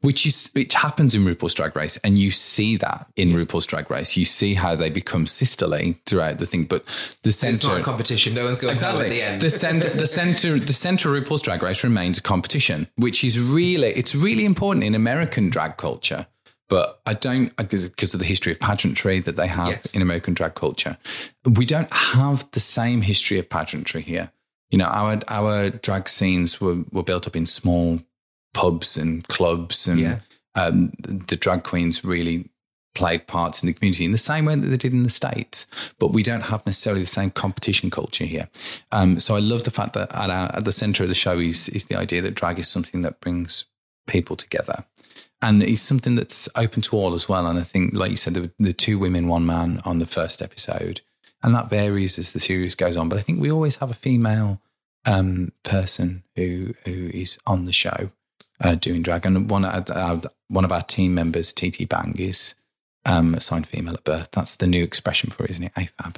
[0.00, 3.90] which is which happens in RuPaul's Drag Race, and you see that in RuPaul's Drag
[3.90, 4.16] Race.
[4.16, 6.84] You see how they become sisterly throughout the thing, but
[7.22, 8.34] the center It's not a competition.
[8.34, 9.40] No one's going home at the end.
[9.40, 13.38] the center, the center, the center of RuPaul's Drag Race remains a competition, which is
[13.38, 16.26] really it's really important in American drag culture.
[16.68, 19.94] But I don't because of the history of pageantry that they have Yes.
[19.94, 20.98] in American drag culture.
[21.44, 24.30] We don't have the same history of pageantry here.
[24.70, 28.00] You know, our our drag scenes were were built up in small
[28.54, 30.18] pubs and clubs, and Yeah.
[30.54, 32.48] um, the drag queens really
[32.94, 35.66] played parts in the community in the same way that they did in the states.
[36.00, 38.48] But we don't have necessarily the same competition culture here.
[38.90, 41.38] Um, so I love the fact that at, our, at the center of the show
[41.38, 43.64] is is the idea that drag is something that brings
[44.06, 44.84] people together.
[45.42, 47.46] And it's something that's open to all as well.
[47.46, 50.42] And I think, like you said, the, the two women, one man on the first
[50.42, 51.00] episode,
[51.42, 53.08] and that varies as the series goes on.
[53.08, 54.60] But I think we always have a female
[55.06, 58.10] um, person who who is on the show
[58.60, 59.26] uh, doing drag.
[59.26, 62.54] And one of our, one of our team members, TT Bang, is
[63.06, 64.28] um, assigned female at birth.
[64.32, 65.74] That's the new expression for it, isn't it?
[65.74, 66.16] AFAB.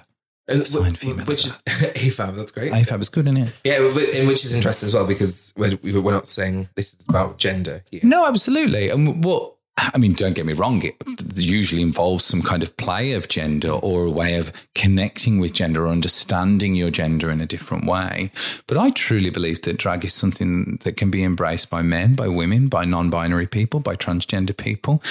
[0.49, 2.35] Assigned female which is AFAB.
[2.37, 2.73] That's great.
[2.73, 3.61] AFAB is good, isn't it?
[3.65, 7.39] yeah, and which is interesting as well because we're, we're not saying this is about
[7.39, 8.01] gender here.
[8.03, 8.89] No, absolutely.
[8.89, 10.97] And what I mean, don't get me wrong, it
[11.35, 15.87] usually involves some kind of play of gender or a way of connecting with gender
[15.87, 18.31] or understanding your gender in a different way.
[18.67, 22.29] But I truly believe that drag is something that can be embraced by men, by
[22.29, 25.03] women, by non binary people, by transgender people.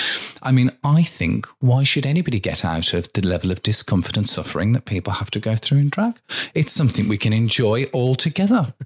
[0.43, 4.30] I mean, I think why should anybody get out of the level of discomfort and
[4.30, 6.19] suffering that people have to go through in drag?
[6.54, 8.74] It's something we can enjoy all together.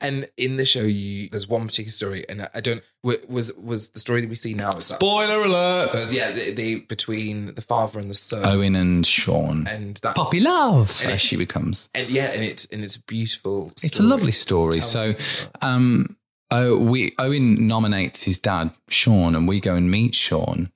[0.00, 3.90] And in the show, you there's one particular story, and I- don't wa- was was
[3.90, 4.75] the story that we see now.
[4.78, 5.90] Is that, Spoiler alert!
[5.92, 9.66] so yeah, the, the between the father and the son, Owen and Sean.
[9.66, 11.88] and that's Poppy Love, And as it- she becomes.
[11.94, 13.72] and yeah, and it's and it's a beautiful.
[13.76, 13.88] Story.
[13.88, 14.80] It's a lovely story.
[14.80, 15.48] So, me about it.
[15.62, 16.16] um,
[16.50, 20.70] oh, we Owen nominates his dad, Sean, and we go and meet Sean.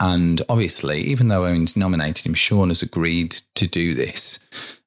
[0.00, 4.38] And obviously, even though Owen's nominated him, Sean has agreed to do this.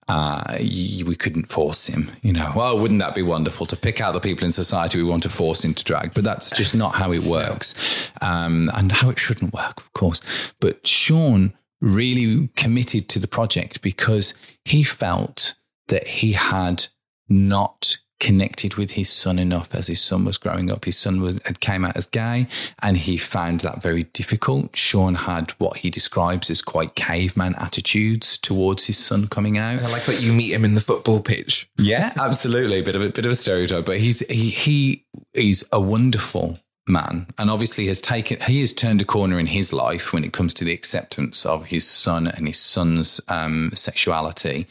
[0.07, 2.53] Uh, we couldn't force him, you know.
[2.55, 5.29] Well, wouldn't that be wonderful to pick out the people in society we want to
[5.29, 6.13] force into drag?
[6.13, 10.21] But that's just not how it works, um, and how it shouldn't work, of course.
[10.61, 15.55] But Sean really committed to the project because he felt
[15.89, 16.87] that he had
[17.29, 20.86] not connected with his son enough as his son was growing up.
[20.86, 22.47] His son was had came out as gay
[22.82, 24.75] and he found that very difficult.
[24.75, 29.77] Sean had what he describes as quite caveman attitudes towards his son coming out.
[29.77, 31.69] And I like that you meet him in the football pitch.
[31.77, 32.82] Yeah, absolutely.
[32.82, 37.27] Bit of a bit of a stereotype, but he's he he is a wonderful man,
[37.38, 40.53] and obviously has taken he has turned a corner in his life when it comes
[40.56, 44.67] to the acceptance of his son and his son's um, sexuality.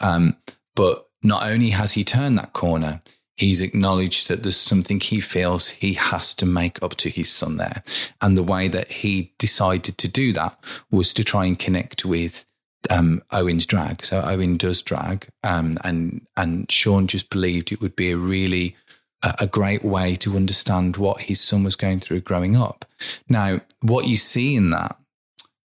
[0.00, 0.36] Um,
[0.74, 3.02] but not only has he turned that corner,
[3.36, 7.56] he's acknowledged that there's something he feels he has to make up to his son
[7.56, 7.82] there,
[8.20, 10.58] and the way that he decided to do that
[10.90, 12.44] was to try and connect with
[12.90, 14.04] um, Owen's drag.
[14.04, 18.76] So Owen does drag, um, and and Sean just believed it would be a really
[19.22, 22.84] a, a great way to understand what his son was going through growing up.
[23.28, 24.96] Now, what you see in that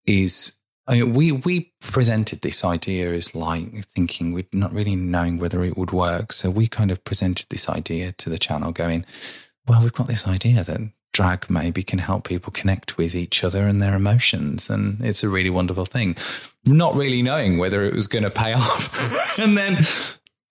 [0.05, 0.53] is.
[0.85, 5.63] I mean, we we presented this idea as like thinking we're not really knowing whether
[5.63, 6.33] it would work.
[6.33, 9.05] So we kind of presented this idea to the channel, going,
[9.65, 10.81] "Well, we've got this idea that
[11.13, 15.29] drag maybe can help people connect with each other and their emotions, and it's a
[15.29, 16.17] really wonderful thing."
[16.65, 19.77] Not really knowing whether it was going to pay off, and then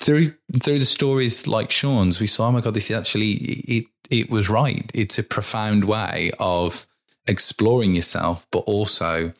[0.00, 3.32] through through the stories like Sean's, we saw, oh my god, this is actually
[3.68, 4.90] it it was right.
[4.94, 6.86] It's a profound way of
[7.26, 9.32] exploring yourself, but also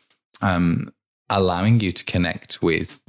[0.43, 0.93] um,
[1.29, 2.99] allowing you to connect with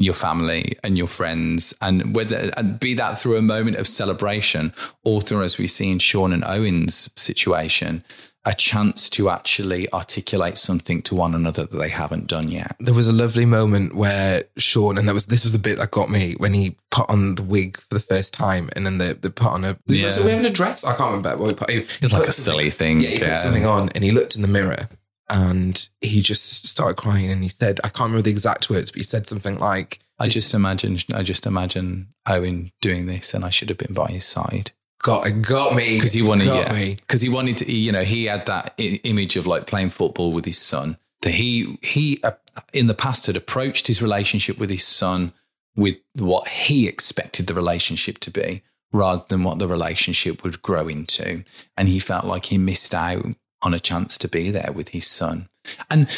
[0.00, 4.72] your family and your friends, and whether and be that through a moment of celebration,
[5.04, 8.04] or through as we see in Sean and Owen's situation,
[8.44, 12.76] a chance to actually articulate something to one another that they haven't done yet.
[12.78, 15.90] There was a lovely moment where Sean, and that was this was the bit that
[15.90, 19.14] got me when he put on the wig for the first time, and then they,
[19.14, 20.04] they put on a Yeah.
[20.04, 20.84] was it wearing a dress?
[20.84, 21.70] I can't remember what he put.
[21.70, 23.00] He, It's like a silly thing.
[23.00, 24.88] Yeah, he put something on, and he looked in the mirror,
[25.30, 28.98] and he just started crying, and he said, I can't remember the exact words, but
[28.98, 33.50] he said something like, I just imagine, I just imagine Owen doing this, and I
[33.50, 34.72] should have been by his side.
[35.02, 37.92] got it got me because he wanted got yeah me." because he wanted to you
[37.92, 41.78] know he had that I- image of like playing football with his son that he
[41.82, 42.32] he uh,
[42.72, 45.32] in the past had approached his relationship with his son
[45.76, 48.62] with what he expected the relationship to be
[48.92, 51.44] rather than what the relationship would grow into
[51.76, 53.24] and he felt like he missed out
[53.62, 55.48] on a chance to be there with his son.
[55.90, 56.08] And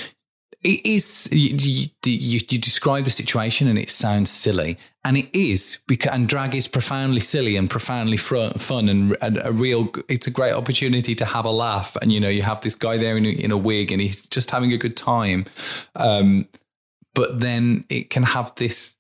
[0.63, 4.77] it is you, you, you, describe the situation and it sounds silly.
[5.05, 9.41] And it is because and drag is profoundly silly and profoundly fr- fun and, and
[9.43, 11.97] a real it's a great opportunity to have a laugh.
[12.03, 14.21] And you know you have this guy there in a, in a wig and he's
[14.27, 15.47] just having a good time.
[15.97, 16.47] Um,
[17.15, 18.97] but then it can have this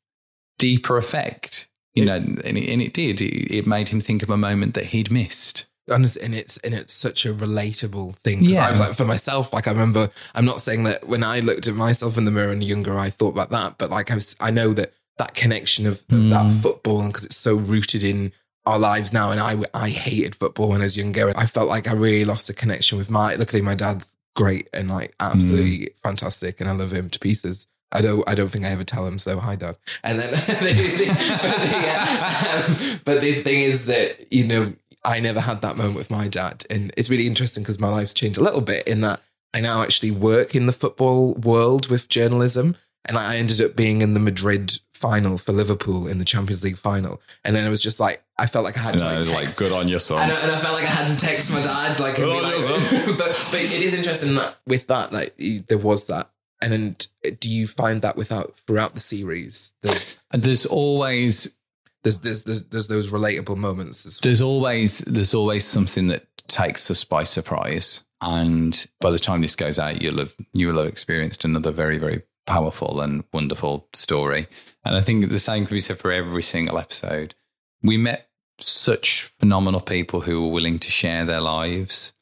[0.58, 3.20] deeper effect you know and it, and it did.
[3.20, 6.74] It, it made him think of a moment that he'd missed Honest, and it's and
[6.74, 10.10] it's such a relatable thing because I was like for myself, like I remember.
[10.34, 13.10] I'm not saying that when I looked at myself in the mirror and younger, I
[13.10, 16.46] thought about that, but like I was, I know that that connection of, of that
[16.46, 16.60] Mm.
[16.62, 18.32] football and because it's so rooted in
[18.66, 19.30] our lives now.
[19.30, 21.32] And I I hated football when I was younger.
[21.36, 23.34] I felt like I really lost a connection with my.
[23.34, 27.66] Luckily, my dad's great and like absolutely fantastic, and I love him to pieces.
[27.92, 28.22] I don't.
[28.28, 29.40] I don't think I ever tell him so.
[29.40, 29.76] Hi, Dad.
[30.04, 31.06] And then, the, the,
[31.42, 32.62] but, the, uh,
[32.94, 34.72] um, but the thing is that you know
[35.04, 38.14] I never had that moment with my dad, and it's really interesting because my life's
[38.14, 39.20] changed a little bit in that
[39.54, 44.02] I now actually work in the football world with journalism, and I ended up being
[44.02, 47.82] in the Madrid final for Liverpool in the Champions League final, and then it was
[47.82, 50.22] just like I felt like I had to like, text good on your son.
[50.22, 52.40] And I, and I felt like I had to text my dad, like, and be
[52.40, 55.34] like but but it is interesting that with that, like,
[55.68, 59.72] there was that, and then uh, do you find that without throughout the series?
[59.82, 61.56] There's there's always
[62.02, 64.06] there's there's there's, there's those relatable moments.
[64.06, 68.04] As there's always there's always something that takes us by surprise.
[68.22, 72.22] And by the time this goes out you'll have you'll have experienced another very very
[72.46, 74.46] powerful and wonderful story.
[74.84, 77.34] And i think the same can be said for every single episode.
[77.82, 82.12] We met such phenomenal people who were willing to share their lives.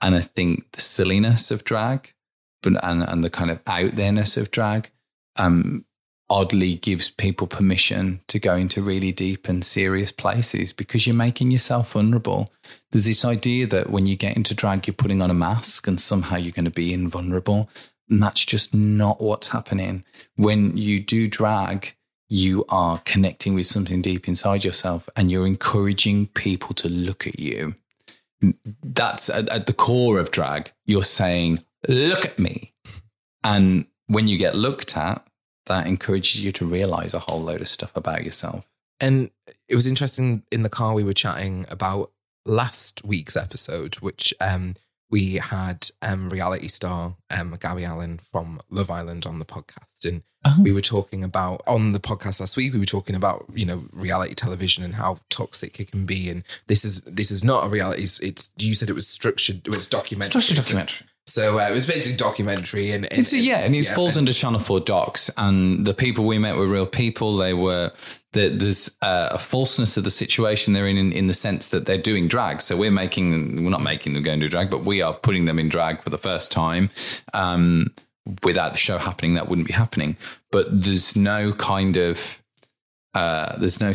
[0.00, 2.14] And i think the silliness of drag
[2.62, 4.90] but and, and the kind of out there-ness of drag
[5.36, 5.84] um
[6.30, 11.50] oddly gives people permission to go into really deep and serious places because you're making
[11.50, 12.52] yourself vulnerable.
[12.92, 16.00] There's this idea that when you get into drag, you're putting on a mask and
[16.00, 17.70] somehow you're going to be invulnerable.
[18.10, 20.04] And that's just not what's happening.
[20.36, 21.94] When you do drag,
[22.28, 27.38] you are connecting with something deep inside yourself and you're encouraging people to look at
[27.38, 27.74] you.
[28.82, 30.72] That's at, at the core of drag.
[30.84, 32.74] You're saying, look at me.
[33.42, 35.26] And when you get looked at,
[35.68, 38.66] that encourages you to realize a whole load of stuff about yourself.
[39.00, 39.30] And
[39.68, 42.10] it was interesting in the car we were chatting about
[42.44, 44.74] last week's episode, which um,
[45.10, 50.22] we had um, reality star um, Gabby Allen from Love Island on the podcast, and
[50.62, 52.72] we were talking about on the podcast last week.
[52.72, 56.42] We were talking about you know reality television and how toxic it can be, and
[56.66, 58.02] this is this is not a reality.
[58.02, 59.66] It's, it's you said it was structured.
[59.66, 60.40] It was documentary.
[60.40, 61.06] Structured documentary.
[61.28, 64.16] So uh, it was basically documentary, and, and It's a, yeah, and it yeah, falls
[64.16, 65.30] under Channel Four docs.
[65.36, 67.36] And the people we met were real people.
[67.36, 67.92] They were
[68.32, 71.84] the, there's uh, a falseness of the situation they're in, in, in the sense that
[71.84, 72.62] they're doing drag.
[72.62, 75.44] So we're making we're not making them go and do drag, but we are putting
[75.44, 76.88] them in drag for the first time.
[77.34, 77.92] Um,
[78.42, 80.16] without the show happening, that wouldn't be happening.
[80.50, 82.42] But there's no kind of
[83.18, 83.88] uh, there's no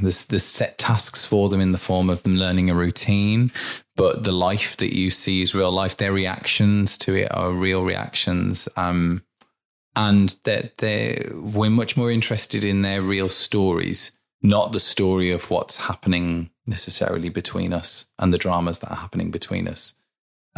[0.00, 3.52] there's set tasks for them in the form of them learning a routine,
[3.94, 5.98] but the life that you see is real life.
[5.98, 9.22] Their reactions to it are real reactions, um,
[9.94, 15.50] and that they we're much more interested in their real stories, not the story of
[15.50, 19.92] what's happening necessarily between us and the dramas that are happening between us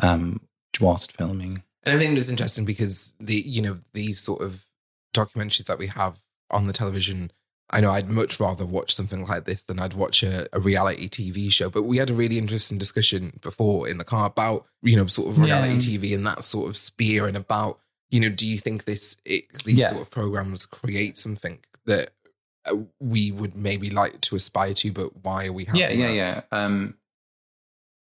[0.00, 0.40] um,
[0.80, 1.64] whilst filming.
[1.82, 4.66] And I think it's interesting because the you know these sort of
[5.12, 6.20] documentaries that we have
[6.52, 7.32] on the television.
[7.72, 11.08] I know I'd much rather watch something like this than I'd watch a, a reality
[11.08, 11.70] TV show.
[11.70, 15.28] But we had a really interesting discussion before in the car about you know sort
[15.28, 17.78] of reality TV and that sort of sphere and about
[18.10, 19.88] you know do you think this it, these Yeah.
[19.90, 22.10] sort of programs create something that
[22.70, 26.06] uh, we would maybe like to aspire to, but why are we having yeah, yeah,
[26.06, 26.14] that?
[26.14, 26.64] yeah.
[26.64, 26.94] Um,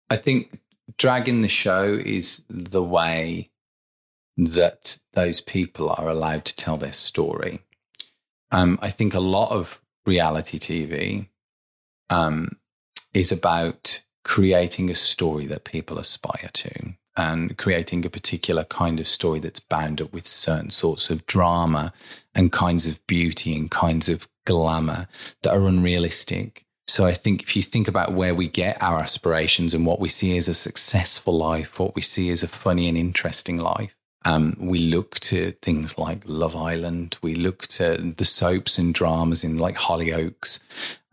[0.09, 0.59] I think
[0.97, 3.49] dragging the show is the way
[4.37, 7.59] that those people are allowed to tell their story.
[8.51, 11.27] Um, I think a lot of reality TV
[12.09, 12.57] um,
[13.13, 19.07] is about creating a story that people aspire to and creating a particular kind of
[19.07, 21.91] story that's bound up with certain sorts of drama
[22.35, 25.07] and kinds of beauty and kinds of glamour
[25.41, 26.65] that are unrealistic.
[26.87, 30.07] So I think if you think about where we get our aspirations and what we
[30.07, 33.96] see as a successful life, what we see as a funny and interesting life,
[34.27, 39.41] um, we look to things like Love Island, we look to the soaps and dramas
[39.41, 40.59] in like Hollyoaks,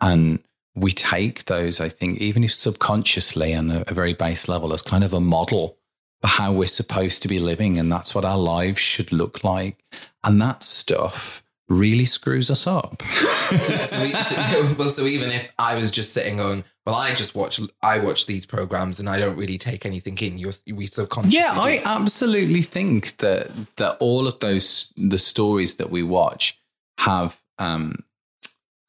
[0.01, 0.41] and
[0.75, 4.83] we take those, I think, even if subconsciously on a, a very base level, as
[4.83, 5.79] kind of a model
[6.21, 7.79] for how we're supposed to be living.
[7.79, 9.85] And that's what our lives should look like.
[10.25, 13.03] And that stuff really screws us up.
[13.03, 17.15] so, so, we, so, well, so even if I was just sitting on, well, I
[17.15, 20.39] just watch, I watch these programs and I don't really take anything in.
[20.39, 21.39] You're, we subconsciously.
[21.39, 21.83] Yeah, I do.
[21.85, 26.59] absolutely think that that all of those the stories that we watch
[26.99, 28.05] have um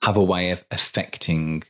[0.01, 1.63] have a way of affecting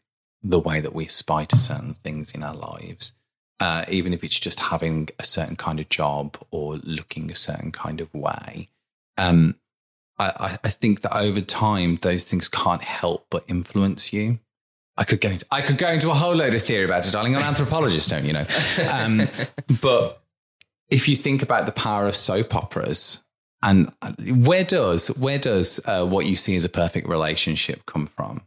[0.43, 3.14] the way that we aspire to certain things in our lives.
[3.62, 7.72] Uh, even if it's just having a certain kind of job or looking a certain
[7.72, 8.68] kind of way.
[9.18, 9.56] Um,
[10.18, 14.39] I, I think that over time, those things can't help but influence you.
[14.97, 17.11] I could go into, I could go into a whole load of theory about it,
[17.11, 17.36] darling.
[17.36, 18.45] I'm an anthropologist, don't you know?
[18.89, 19.28] Um,
[19.82, 20.22] but
[20.89, 23.22] if you think about the power of soap operas,
[23.61, 23.91] and
[24.28, 28.41] where does where does uh, what you see as a perfect relationship come from?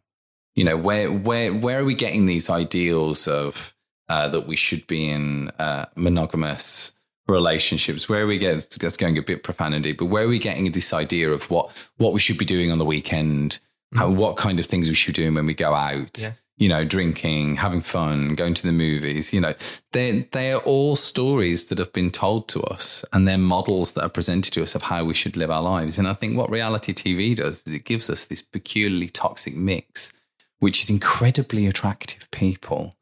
[0.54, 3.74] You know, where where where are we getting these ideals of
[4.08, 6.92] uh, that we should be in uh, monogamous
[7.28, 8.08] relationships?
[8.08, 10.92] Where are we getting that's going a bit profanity, but where are we getting this
[10.92, 13.60] idea of what what we should be doing on the weekend?
[13.94, 14.16] How mm.
[14.16, 16.18] what kind of things we should be doing when we go out?
[16.20, 16.30] Yeah.
[16.56, 19.32] You know, drinking, having fun, going to the movies.
[19.32, 19.54] You know,
[19.92, 24.02] they they are all stories that have been told to us, and they're models that
[24.02, 25.98] are presented to us of how we should live our lives.
[25.98, 30.12] And I think what reality TV does is it gives us this peculiarly toxic mix,
[30.58, 32.96] which is incredibly attractive people,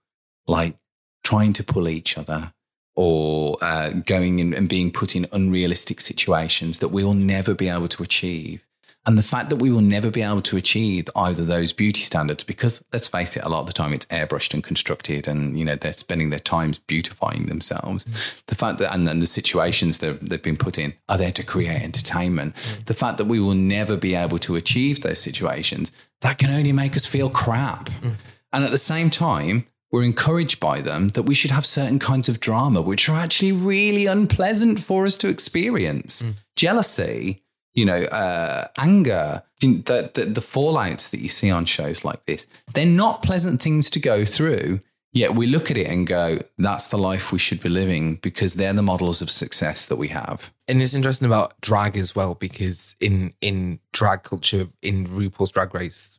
[0.47, 0.77] like
[1.25, 2.53] trying to pull each other
[2.97, 7.69] or uh, going in and being put in unrealistic situations that we will never be
[7.69, 8.67] able to achieve.
[9.07, 12.43] And the fact that we will never be able to achieve either those beauty standards,
[12.43, 15.65] because let's face it, a lot of the time it's airbrushed and constructed, and you
[15.65, 18.05] know they're spending their times beautifying themselves.
[18.05, 18.45] Mm.
[18.47, 21.45] The fact that and then the situations that they've been put in are there to
[21.45, 22.57] create entertainment.
[22.57, 22.87] Mm.
[22.87, 25.93] The fact that we will never be able to achieve those situations
[26.23, 27.89] that can only make us feel crap.
[27.91, 28.17] Mm.
[28.53, 29.67] And at the same time,
[29.97, 33.51] we're encouraged by them that we should have certain kinds of drama, which are actually
[33.53, 36.23] really unpleasant for us to experience.
[36.55, 37.43] Jealousy,
[37.73, 42.47] you know, uh, anger, the, the, the fallouts that you see on shows like this,
[42.75, 44.81] they're not pleasant things to go through.
[45.15, 48.57] Yet we look at it and go, that's the life we should be living because
[48.57, 50.53] they're the models of success that we have.
[50.69, 55.75] and it's interesting about drag as well because in in drag culture in RuPaul's Drag
[55.75, 56.19] Race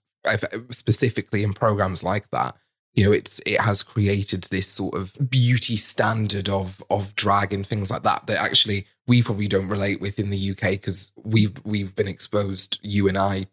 [0.71, 2.55] specifically in programs like that
[2.97, 7.65] you know it's it has created this sort of beauty standard of of drag and
[7.65, 11.53] things like that that actually we probably don't relate with in the UK because we've
[11.63, 13.45] we've been exposed you and I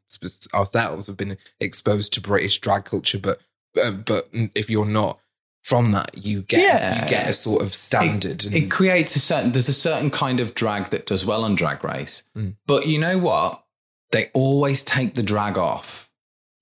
[0.52, 3.40] ourselves have been exposed to British drag culture but
[3.80, 5.20] uh, but if you're not
[5.62, 7.04] from that you get Yeah.
[7.04, 10.38] you get a sort of standard and It creates a certain, there's a certain kind
[10.40, 12.22] of drag that does well on Drag Race.
[12.66, 13.64] But you know what?
[14.10, 16.10] They always take the drag off.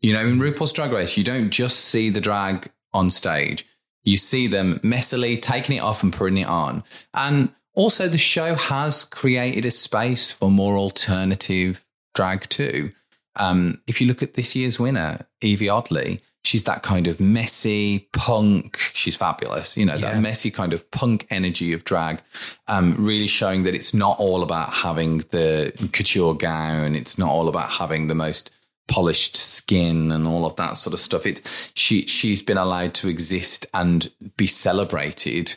[0.02, 3.64] You know, in RuPaul's Drag Race, you don't just see the drag on stage,
[4.04, 6.82] you see them messily taking it off and putting it on.
[7.14, 11.84] And also, the show has created a space for more alternative
[12.14, 12.92] drag too.
[13.36, 18.08] Um, if you look at this year's winner, Yvie Oddly, she's that kind of messy
[18.12, 18.76] punk.
[18.92, 20.12] She's fabulous, you know, Yeah.
[20.12, 22.20] that messy kind of punk energy of drag,
[22.68, 26.94] um, really showing that it's not all about having the couture gown.
[26.94, 28.50] It's not all about having the most
[28.88, 31.26] polished skin and all of that sort of stuff.
[31.26, 31.40] It
[31.74, 35.56] she she's been allowed to exist and be celebrated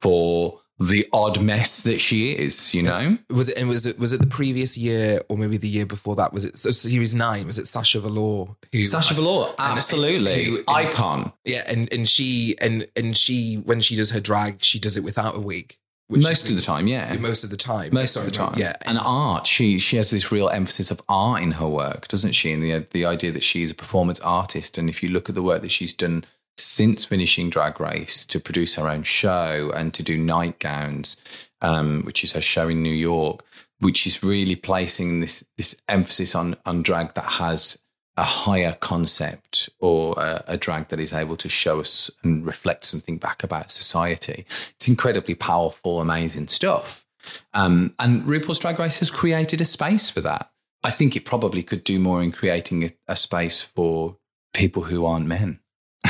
[0.00, 3.16] for the odd mess that she is, you know?
[3.30, 5.86] Uh, was it and was it was it the previous year or maybe the year
[5.86, 6.32] before that?
[6.32, 7.46] Was it so series nine?
[7.46, 8.56] Was it Sasha Velour?
[8.72, 10.44] Who Sasha Velour, absolutely.
[10.44, 11.32] who- Icon.
[11.44, 15.04] Yeah, and and she and and she when she does her drag, she does it
[15.04, 15.76] without a wig.
[16.20, 17.16] Most of the time, yeah.
[17.16, 17.90] Most of the time.
[17.92, 18.74] Most of the time, Yeah.
[18.82, 22.52] And art, she she has this real emphasis of art in her work, doesn't she?
[22.52, 25.42] And the the idea that she's a performance artist, and if you look at the
[25.42, 26.24] work that she's done
[26.58, 31.16] since finishing Drag Race to produce her own show and to do nightgowns,
[31.60, 33.42] um, which is her show in New York,
[33.80, 37.78] which is really placing this this emphasis on on drag that has
[38.16, 42.84] a higher concept or a, a drag that is able to show us and reflect
[42.84, 44.44] something back about society.
[44.76, 47.06] It's incredibly powerful, amazing stuff.
[47.54, 50.50] Um, and RuPaul's Drag Race has created a space for that.
[50.84, 54.18] I think it probably could do more in creating a, a space for
[54.52, 55.60] people who aren't men.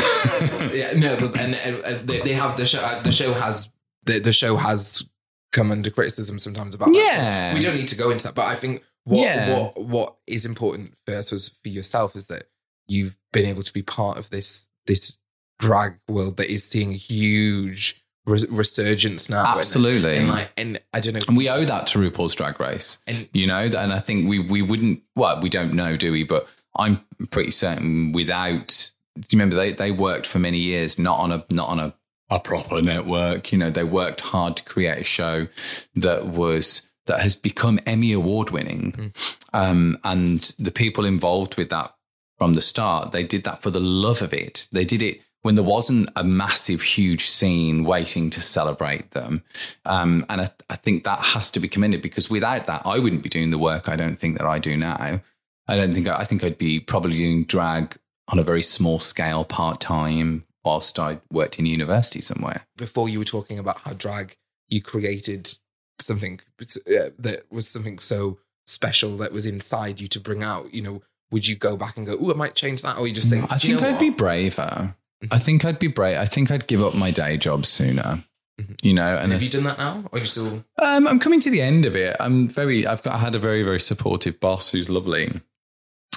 [0.72, 2.78] yeah, no, but and, and, they, they have the show.
[2.80, 3.68] uh, The show has
[4.04, 5.04] the, the show has
[5.52, 7.52] come under criticism sometimes about Yeah.
[7.54, 8.34] we don't need to go into that.
[8.34, 9.52] But I think what Yeah.
[9.58, 12.44] what what is important for I suppose, for yourself is that
[12.88, 15.18] you've been able to be part of this this
[15.58, 19.44] drag world that is seeing a huge res- resurgence now.
[19.50, 20.16] And- Absolutely.
[20.16, 21.20] and, like, and I don't know.
[21.28, 22.98] And we owe that to RuPaul's Drag Race.
[23.06, 25.02] And- you know, and I think we we wouldn't.
[25.16, 26.24] Well, we don't know, do we?
[26.24, 28.90] But I'm pretty certain without.
[29.14, 31.94] Do you remember they they worked for many years not on a not on a
[32.30, 33.52] a proper network.
[33.52, 35.48] You know, they worked hard to create a show
[35.94, 39.12] that was that has become Emmy award winning,
[39.52, 41.94] um, and the people involved with that
[42.38, 44.66] from the start, they did that for the love of it.
[44.72, 49.42] They did it when there wasn't a massive, huge scene waiting to celebrate them.
[49.84, 53.22] Um, and I, I think that has to be commended because without that, I wouldn't
[53.22, 55.20] be doing the work I don't think that I do now.
[55.68, 57.96] I don't think, I think I'd be probably doing drag
[58.28, 62.66] on a very small scale part time whilst I worked in university somewhere.
[62.76, 64.36] before you were talking about how drag
[64.68, 65.58] you created
[66.00, 70.72] something uh, that was something so special that was inside you to bring out.
[70.74, 73.14] You know, would you go back and go, "Oh, I might change that," or you
[73.14, 74.00] just think, I "Do you think I'd what?
[74.00, 74.94] be braver.
[75.30, 76.18] I think I'd be brave.
[76.18, 78.24] I think I'd give up my day job sooner.
[78.82, 80.64] You know, and Have I- you done that now, or are you still?
[80.80, 82.16] Um, I'm coming to the end of it.
[82.20, 82.86] I'm very.
[82.86, 83.14] I've got.
[83.14, 85.32] I had a very very supportive boss who's lovely,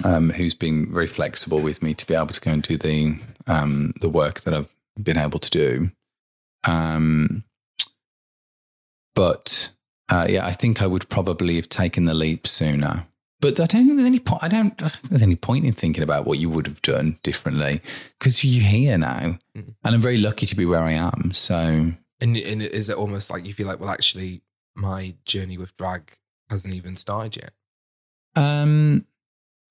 [0.04, 3.18] um, who's been very flexible with me to be able to go and do the
[3.46, 5.90] um the work that I've been able to do.
[6.64, 7.44] Um,
[9.16, 9.70] but
[10.08, 13.08] uh, yeah, I think I would probably have taken the leap sooner.
[13.40, 14.44] But I don't think there's any point.
[14.44, 14.72] I don't.
[14.78, 17.82] I don't think there's any point in thinking about what you would have done differently
[18.18, 21.32] because you're here now, and I'm very lucky to be where I am.
[21.34, 24.42] So And, and is it almost like you feel like, well, actually,
[24.74, 26.16] my journey with drag
[26.48, 27.52] hasn't even started yet?
[28.42, 29.06] Um,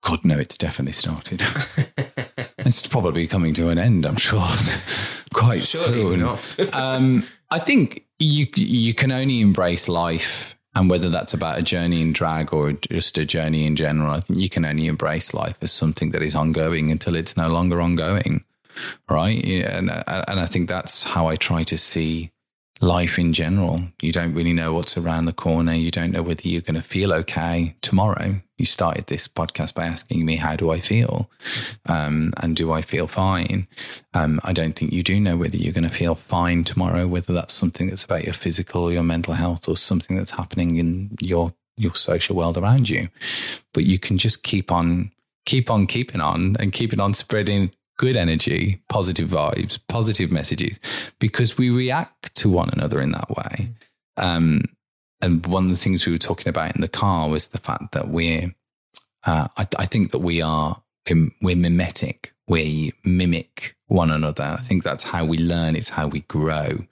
[0.04, 1.44] God, no, it's definitely started.
[2.60, 4.40] it's probably coming to an end, I'm sure,
[5.34, 6.70] quite Surely soon.
[6.74, 12.02] um, I think you you can only embrace life, and whether that's about a journey
[12.02, 15.58] in drag or just a journey in general, I think you can only embrace life
[15.62, 18.44] as something that is ongoing until it's no longer ongoing,
[19.10, 19.44] right?
[19.44, 22.32] And and I think that's how I try to see
[22.86, 23.82] life in general.
[24.02, 25.74] You don't really know what's around the corner.
[25.74, 28.42] You don't know whether you're going to feel okay tomorrow.
[28.58, 31.30] You started this podcast by asking me, how do I feel?
[31.88, 33.68] Um, and do I feel fine?
[34.14, 37.34] Um, I don't think you do know whether you're going to feel fine tomorrow, whether
[37.34, 41.16] that's something that's about your physical or your mental health or something that's happening in
[41.20, 43.10] your, your social world around you.
[43.74, 45.12] But you can just keep on,
[45.46, 50.80] keep on keeping on and keeping on spreading good energy, positive vibes, positive messages,
[51.20, 53.70] because we react to one another in that way.
[54.18, 54.64] Um,
[55.22, 57.94] and one of the things we were talking about in the car was the fact
[57.94, 58.54] that we're,
[59.26, 60.82] uh, I, I think that we are,
[61.42, 62.34] we're mimetic.
[62.48, 64.58] We mimic one another.
[64.60, 65.76] I think that's how we learn.
[65.76, 66.86] It's how we grow.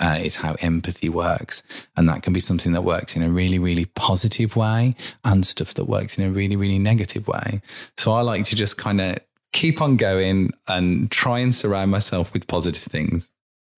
[0.00, 1.62] Uh, it's how empathy works.
[1.96, 4.94] And that can be something that works in a really, really positive way
[5.24, 7.62] and stuff that works in a really, really negative way.
[7.96, 9.18] So I like to just kind of
[9.52, 13.30] keep on going and try and surround myself with positive things.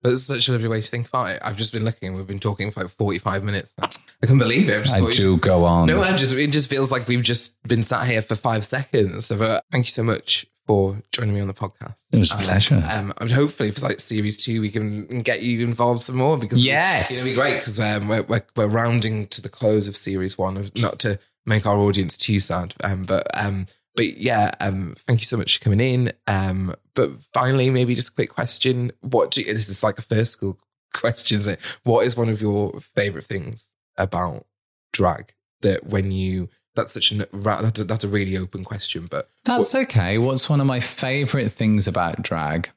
[0.02, 1.40] That's such a lovely way to think about it.
[1.44, 2.14] I've just been looking.
[2.14, 3.74] We've been talking for like forty-five minutes.
[3.78, 3.88] Now.
[4.22, 4.78] I can't believe it.
[4.78, 5.88] I just I do go on.
[5.88, 6.32] No, I'm just.
[6.32, 9.26] It just feels like we've just been sat here for five seconds.
[9.26, 11.96] So, uh, thank you so much for joining me on the podcast.
[12.14, 12.82] It was a pleasure.
[12.90, 16.64] Um, and hopefully, for like series two, we can get you involved some more because
[16.64, 17.10] Yes.
[17.10, 20.70] it'll be great because um, we're, we're we're rounding to the close of series one.
[20.76, 23.66] Not to make our audience too sad, um, but um,
[24.01, 26.11] but yeah, um, thank you so much for coming in.
[26.26, 30.03] Um, but finally, maybe just a quick question: What do you, this is like a
[30.03, 30.59] first school
[30.94, 31.36] question?
[31.36, 31.61] Is it?
[31.82, 34.46] What is one of your favorite things about
[34.94, 39.28] drag that when you that's such a that's a, that's a really open question, but
[39.44, 40.16] That's okay.
[40.16, 42.70] What's one of my favorite things about drag?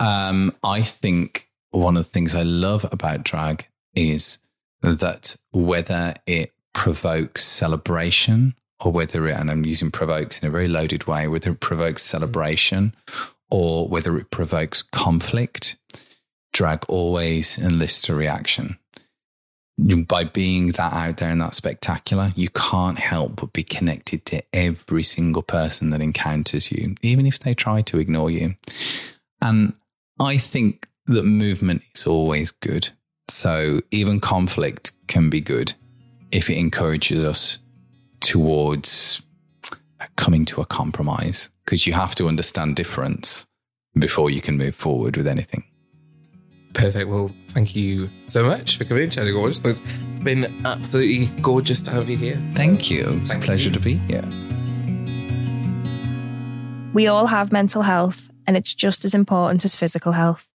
[0.00, 4.38] Um, I think one of the things I love about drag is
[4.82, 10.68] that whether it provokes celebration or whether it, and I'm using provokes in a very
[10.68, 12.06] loaded way, whether it provokes mm.
[12.06, 12.94] celebration
[13.50, 15.76] or whether it provokes conflict,
[16.52, 18.78] drag always enlists a reaction
[20.08, 24.42] by being that out there and that spectacular, you can't help but be connected to
[24.52, 28.54] every single person that encounters you, even if they try to ignore you.
[29.42, 29.74] And
[30.18, 32.90] I think that movement is always good.
[33.28, 35.74] So even conflict can be good
[36.32, 37.58] if it encourages us
[38.26, 39.22] towards
[40.00, 43.46] uh, coming to a compromise, because you have to understand difference
[43.98, 45.64] before you can move forward with anything.
[46.74, 47.08] Perfect.
[47.08, 49.64] Well, thank you so much for coming in, Cheddar Gorgeous.
[49.64, 49.80] It's
[50.22, 52.42] been absolutely gorgeous to have you here.
[52.54, 53.18] Thank you.
[53.22, 53.74] It's Thank a pleasure you.
[53.74, 54.24] to be here.
[56.92, 60.52] We all have mental health, and it's just as important as physical health.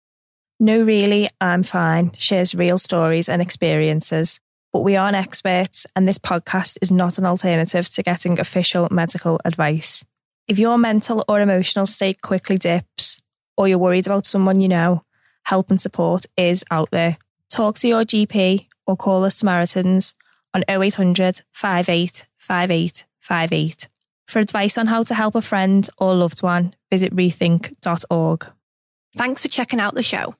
[0.59, 4.41] No, really, I'm fine shares real stories and experiences,
[4.71, 9.39] but we aren't experts, and this podcast is not an alternative to getting official medical
[9.45, 10.05] advice.
[10.47, 13.21] If your mental or emotional state quickly dips,
[13.57, 15.03] or you're worried about someone you know,
[15.43, 17.17] help and support is out there.
[17.49, 20.13] Talk to your GP or call the Samaritans
[20.53, 23.89] on 0800 58 58 58.
[24.27, 28.45] For advice on how to help a friend or loved one, visit rethink.org.
[29.15, 30.35] Thanks for checking out the show.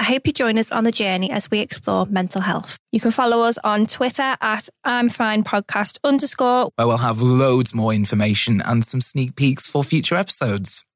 [0.00, 2.78] I hope you join us on the journey as we explore mental health.
[2.90, 6.70] You can follow us on Twitter at I'm Fine Podcast underscore.
[6.76, 10.86] where we'll have loads more information and some sneak peeks for future episodes.